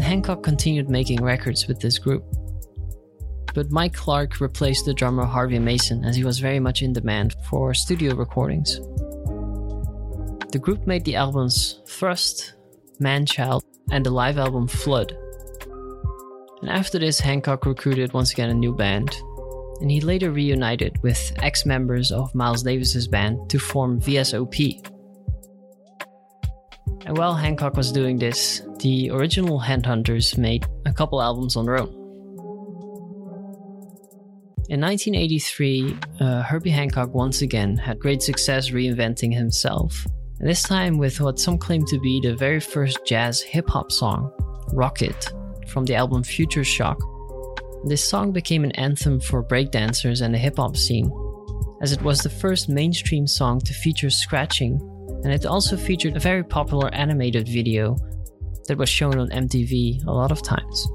Hancock 0.00 0.44
continued 0.44 0.88
making 0.88 1.20
records 1.24 1.66
with 1.66 1.80
this 1.80 1.98
group. 1.98 2.24
But 3.58 3.72
Mike 3.72 3.94
Clark 3.94 4.40
replaced 4.40 4.84
the 4.84 4.94
drummer 4.94 5.24
Harvey 5.24 5.58
Mason 5.58 6.04
as 6.04 6.14
he 6.14 6.22
was 6.22 6.38
very 6.38 6.60
much 6.60 6.80
in 6.80 6.92
demand 6.92 7.34
for 7.50 7.74
studio 7.74 8.14
recordings. 8.14 8.76
The 10.52 10.60
group 10.62 10.86
made 10.86 11.04
the 11.04 11.16
albums 11.16 11.80
Thrust, 11.84 12.54
Manchild, 13.00 13.64
and 13.90 14.06
the 14.06 14.12
live 14.12 14.38
album 14.38 14.68
Flood. 14.68 15.10
And 16.60 16.70
after 16.70 17.00
this, 17.00 17.18
Hancock 17.18 17.66
recruited 17.66 18.12
once 18.12 18.30
again 18.30 18.48
a 18.48 18.54
new 18.54 18.72
band, 18.72 19.16
and 19.80 19.90
he 19.90 20.00
later 20.02 20.30
reunited 20.30 21.02
with 21.02 21.32
ex 21.38 21.66
members 21.66 22.12
of 22.12 22.32
Miles 22.36 22.62
Davis's 22.62 23.08
band 23.08 23.50
to 23.50 23.58
form 23.58 24.00
VSOP. 24.00 24.86
And 27.06 27.18
while 27.18 27.34
Hancock 27.34 27.76
was 27.76 27.90
doing 27.90 28.20
this, 28.20 28.62
the 28.78 29.10
original 29.10 29.58
Headhunters 29.58 30.38
made 30.38 30.64
a 30.86 30.92
couple 30.92 31.20
albums 31.20 31.56
on 31.56 31.64
their 31.64 31.80
own. 31.80 31.97
In 34.68 34.82
1983, 34.82 35.96
uh, 36.20 36.42
Herbie 36.42 36.68
Hancock 36.68 37.14
once 37.14 37.40
again 37.40 37.74
had 37.78 37.98
great 37.98 38.20
success 38.20 38.68
reinventing 38.68 39.32
himself, 39.32 40.06
this 40.40 40.62
time 40.62 40.98
with 40.98 41.22
what 41.22 41.38
some 41.38 41.56
claim 41.56 41.86
to 41.86 41.98
be 41.98 42.20
the 42.20 42.36
very 42.36 42.60
first 42.60 42.98
jazz 43.06 43.40
hip 43.40 43.66
hop 43.70 43.90
song, 43.90 44.30
Rockit, 44.74 45.32
from 45.70 45.86
the 45.86 45.94
album 45.94 46.22
Future 46.22 46.64
Shock. 46.64 46.98
This 47.86 48.06
song 48.06 48.30
became 48.30 48.62
an 48.62 48.72
anthem 48.72 49.20
for 49.20 49.42
breakdancers 49.42 50.20
and 50.20 50.34
the 50.34 50.38
hip 50.38 50.58
hop 50.58 50.76
scene, 50.76 51.10
as 51.80 51.92
it 51.92 52.02
was 52.02 52.20
the 52.20 52.28
first 52.28 52.68
mainstream 52.68 53.26
song 53.26 53.60
to 53.60 53.72
feature 53.72 54.10
scratching, 54.10 54.78
and 55.24 55.32
it 55.32 55.46
also 55.46 55.78
featured 55.78 56.14
a 56.14 56.20
very 56.20 56.44
popular 56.44 56.94
animated 56.94 57.48
video 57.48 57.96
that 58.66 58.76
was 58.76 58.90
shown 58.90 59.18
on 59.18 59.30
MTV 59.30 60.04
a 60.06 60.12
lot 60.12 60.30
of 60.30 60.42
times. 60.42 60.86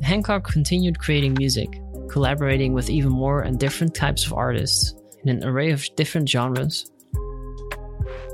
Hancock 0.00 0.44
continued 0.44 1.00
creating 1.00 1.34
music, 1.36 1.79
collaborating 2.10 2.74
with 2.74 2.90
even 2.90 3.10
more 3.10 3.42
and 3.42 3.58
different 3.58 3.94
types 3.94 4.26
of 4.26 4.32
artists 4.32 4.94
in 5.24 5.30
an 5.30 5.44
array 5.44 5.70
of 5.70 5.86
different 5.96 6.28
genres. 6.28 6.90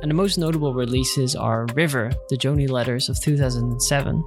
And 0.03 0.11
the 0.11 0.15
most 0.15 0.39
notable 0.39 0.75
releases 0.75 1.37
are 1.37 1.67
River, 1.75 2.11
the 2.29 2.37
Joni 2.37 2.69
Letters 2.69 3.09
of 3.09 3.21
2007, 3.21 4.25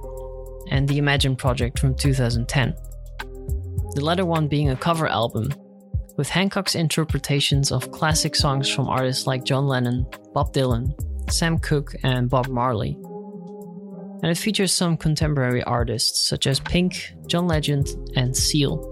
and 0.70 0.88
the 0.88 0.98
Imagine 0.98 1.36
Project 1.36 1.78
from 1.78 1.94
2010. 1.94 2.74
The 3.94 4.04
latter 4.04 4.24
one 4.24 4.46
being 4.46 4.70
a 4.70 4.76
cover 4.76 5.08
album, 5.08 5.52
with 6.16 6.28
Hancock's 6.28 6.74
interpretations 6.74 7.72
of 7.72 7.90
classic 7.92 8.36
songs 8.36 8.68
from 8.68 8.88
artists 8.88 9.26
like 9.26 9.44
John 9.44 9.66
Lennon, 9.66 10.06
Bob 10.32 10.52
Dylan, 10.52 10.92
Sam 11.30 11.58
Cooke, 11.58 11.94
and 12.02 12.28
Bob 12.28 12.48
Marley. 12.48 12.96
And 14.22 14.30
it 14.30 14.36
features 14.36 14.72
some 14.72 14.96
contemporary 14.96 15.62
artists 15.62 16.28
such 16.28 16.46
as 16.46 16.60
Pink, 16.60 17.14
John 17.26 17.48
Legend, 17.48 17.88
and 18.16 18.36
Seal. 18.36 18.89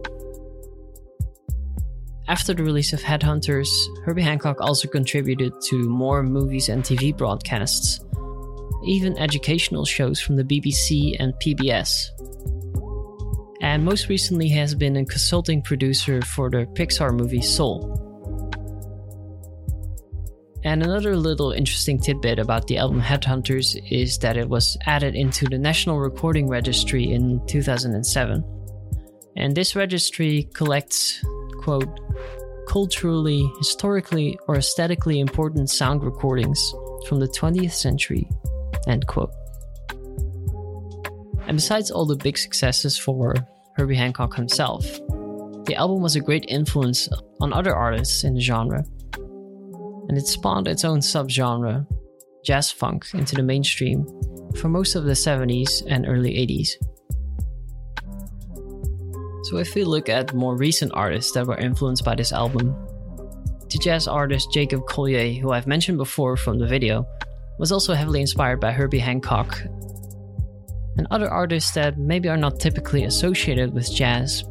After 2.28 2.52
the 2.52 2.62
release 2.62 2.92
of 2.92 3.00
Headhunters, 3.00 3.68
Herbie 4.04 4.20
Hancock 4.20 4.60
also 4.60 4.86
contributed 4.86 5.54
to 5.62 5.88
more 5.88 6.22
movies 6.22 6.68
and 6.68 6.84
TV 6.84 7.16
broadcasts, 7.16 8.00
even 8.84 9.16
educational 9.16 9.86
shows 9.86 10.20
from 10.20 10.36
the 10.36 10.44
BBC 10.44 11.16
and 11.18 11.32
PBS. 11.42 11.90
And 13.62 13.82
most 13.82 14.10
recently, 14.10 14.50
has 14.50 14.74
been 14.74 14.96
a 14.96 15.06
consulting 15.06 15.62
producer 15.62 16.20
for 16.20 16.50
the 16.50 16.66
Pixar 16.74 17.16
movie 17.16 17.40
Soul. 17.40 18.04
And 20.64 20.82
another 20.82 21.16
little 21.16 21.52
interesting 21.52 21.98
tidbit 21.98 22.38
about 22.38 22.66
the 22.66 22.76
album 22.76 23.00
Headhunters 23.00 23.80
is 23.90 24.18
that 24.18 24.36
it 24.36 24.50
was 24.50 24.76
added 24.84 25.14
into 25.14 25.46
the 25.46 25.58
National 25.58 25.98
Recording 25.98 26.46
Registry 26.46 27.10
in 27.10 27.40
2007. 27.46 28.44
And 29.36 29.54
this 29.54 29.74
registry 29.74 30.48
collects, 30.52 31.24
quote, 31.68 32.00
culturally, 32.66 33.46
historically, 33.59 34.38
or 34.48 34.57
aesthetically 34.57 35.20
important 35.20 35.68
sound 35.68 36.02
recordings 36.02 36.59
from 37.07 37.20
the 37.20 37.28
20th 37.28 37.72
century 37.72 38.26
End 38.87 39.07
quote. 39.07 39.31
And 41.46 41.59
besides 41.59 41.90
all 41.90 42.07
the 42.07 42.16
big 42.16 42.38
successes 42.38 42.96
for 42.96 43.35
Herbie 43.76 43.96
Hancock 43.96 44.35
himself, 44.35 44.83
the 45.66 45.74
album 45.76 46.00
was 46.00 46.16
a 46.16 46.20
great 46.20 46.46
influence 46.48 47.07
on 47.42 47.52
other 47.52 47.76
artists 47.76 48.24
in 48.24 48.33
the 48.33 48.40
genre. 48.40 48.83
And 50.09 50.16
it 50.16 50.26
spawned 50.26 50.68
its 50.68 50.87
own 50.87 51.00
subgenre, 51.00 51.87
jazz 52.46 52.70
funk, 52.70 53.09
into 53.12 53.35
the 53.37 53.42
mainstream 53.42 54.07
for 54.57 54.70
most 54.70 54.94
of 54.94 55.04
the 55.04 55.12
70s 55.12 55.83
and 55.87 56.07
early 56.09 56.33
80s. 56.33 56.70
So, 59.48 59.56
if 59.56 59.74
we 59.74 59.82
look 59.82 60.11
at 60.11 60.34
more 60.34 60.58
recent 60.58 60.92
artists 60.92 61.32
that 61.32 61.46
were 61.46 61.56
influenced 61.56 62.04
by 62.04 62.14
this 62.14 62.34
album, 62.34 62.76
the 63.70 63.78
jazz 63.78 64.06
artist 64.06 64.52
Jacob 64.52 64.87
Collier, 64.87 65.40
who 65.40 65.52
I've 65.52 65.66
mentioned 65.66 65.96
before 65.96 66.37
from 66.37 66.58
the 66.58 66.66
video, 66.66 67.06
was 67.58 67.72
also 67.72 67.94
heavily 67.94 68.20
inspired 68.20 68.61
by 68.61 68.72
Herbie 68.72 68.98
Hancock. 68.98 69.58
And 70.98 71.06
other 71.11 71.30
artists 71.30 71.70
that 71.70 71.96
maybe 71.96 72.28
are 72.28 72.37
not 72.37 72.61
typically 72.61 73.04
associated 73.04 73.72
with 73.72 73.90
jazz 73.90 74.44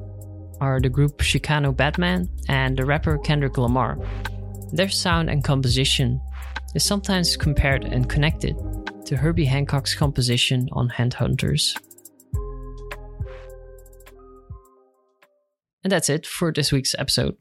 are 0.62 0.80
the 0.80 0.90
group 0.90 1.20
Chicano 1.20 1.78
Batman 1.78 2.28
and 2.50 2.76
the 2.76 2.84
rapper 2.84 3.20
Kendrick 3.20 3.60
Lamar. 3.60 4.00
Their 4.74 4.90
sound 4.90 5.30
and 5.30 5.44
composition 5.44 6.20
is 6.74 6.84
sometimes 6.84 7.38
compared 7.38 7.86
and 7.86 8.10
connected 8.10 8.58
to 9.06 9.16
Herbie 9.16 9.46
Hancock's 9.46 9.94
composition 9.94 10.68
on 10.72 10.90
Headhunters. 10.90 11.78
And 15.88 15.92
that's 15.94 16.10
it 16.10 16.26
for 16.26 16.52
this 16.52 16.74
week's 16.74 16.94
episode. 17.00 17.38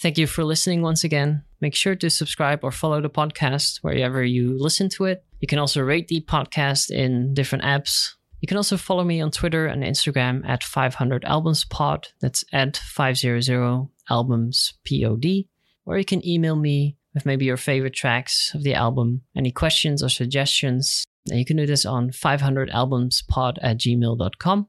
Thank 0.00 0.16
you 0.16 0.26
for 0.26 0.42
listening 0.42 0.80
once 0.80 1.04
again. 1.04 1.44
Make 1.60 1.74
sure 1.74 1.94
to 1.94 2.08
subscribe 2.08 2.60
or 2.62 2.70
follow 2.70 3.02
the 3.02 3.10
podcast 3.10 3.80
wherever 3.82 4.24
you 4.24 4.56
listen 4.58 4.88
to 4.96 5.04
it. 5.04 5.22
You 5.40 5.46
can 5.46 5.58
also 5.58 5.82
rate 5.82 6.08
the 6.08 6.22
podcast 6.22 6.90
in 6.90 7.34
different 7.34 7.62
apps. 7.62 8.14
You 8.40 8.48
can 8.48 8.56
also 8.56 8.78
follow 8.78 9.04
me 9.04 9.20
on 9.20 9.30
Twitter 9.30 9.66
and 9.66 9.84
Instagram 9.84 10.48
at 10.48 10.64
500 10.64 11.26
Albums 11.26 11.66
Pod. 11.66 12.08
That's 12.22 12.42
at 12.54 12.78
500 12.78 13.90
Albums 14.08 14.72
Pod. 14.88 15.26
Or 15.84 15.98
you 15.98 16.06
can 16.06 16.26
email 16.26 16.56
me 16.56 16.96
with 17.12 17.26
maybe 17.26 17.44
your 17.44 17.58
favorite 17.58 17.92
tracks 17.92 18.54
of 18.54 18.62
the 18.62 18.72
album, 18.72 19.20
any 19.36 19.50
questions 19.50 20.02
or 20.02 20.08
suggestions. 20.08 21.04
And 21.28 21.38
you 21.38 21.44
can 21.44 21.58
do 21.58 21.66
this 21.66 21.84
on 21.84 22.12
500albumspod 22.12 23.58
at 23.60 23.76
gmail.com. 23.76 24.68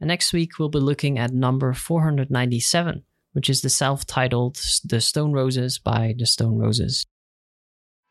And 0.00 0.08
next 0.08 0.32
week, 0.32 0.58
we'll 0.58 0.68
be 0.68 0.78
looking 0.78 1.18
at 1.18 1.32
number 1.32 1.72
497 1.72 3.04
which 3.36 3.50
is 3.50 3.60
the 3.60 3.68
self 3.68 4.06
titled 4.06 4.58
The 4.82 4.98
Stone 4.98 5.32
Roses 5.32 5.78
by 5.78 6.14
The 6.18 6.24
Stone 6.24 6.56
Roses. 6.56 7.04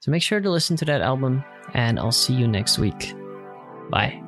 So 0.01 0.11
make 0.11 0.21
sure 0.21 0.39
to 0.39 0.51
listen 0.51 0.77
to 0.77 0.85
that 0.85 1.01
album, 1.01 1.43
and 1.73 1.97
I'll 1.97 2.11
see 2.11 2.35
you 2.35 2.47
next 2.47 2.77
week. 2.77 3.15
Bye. 3.89 4.24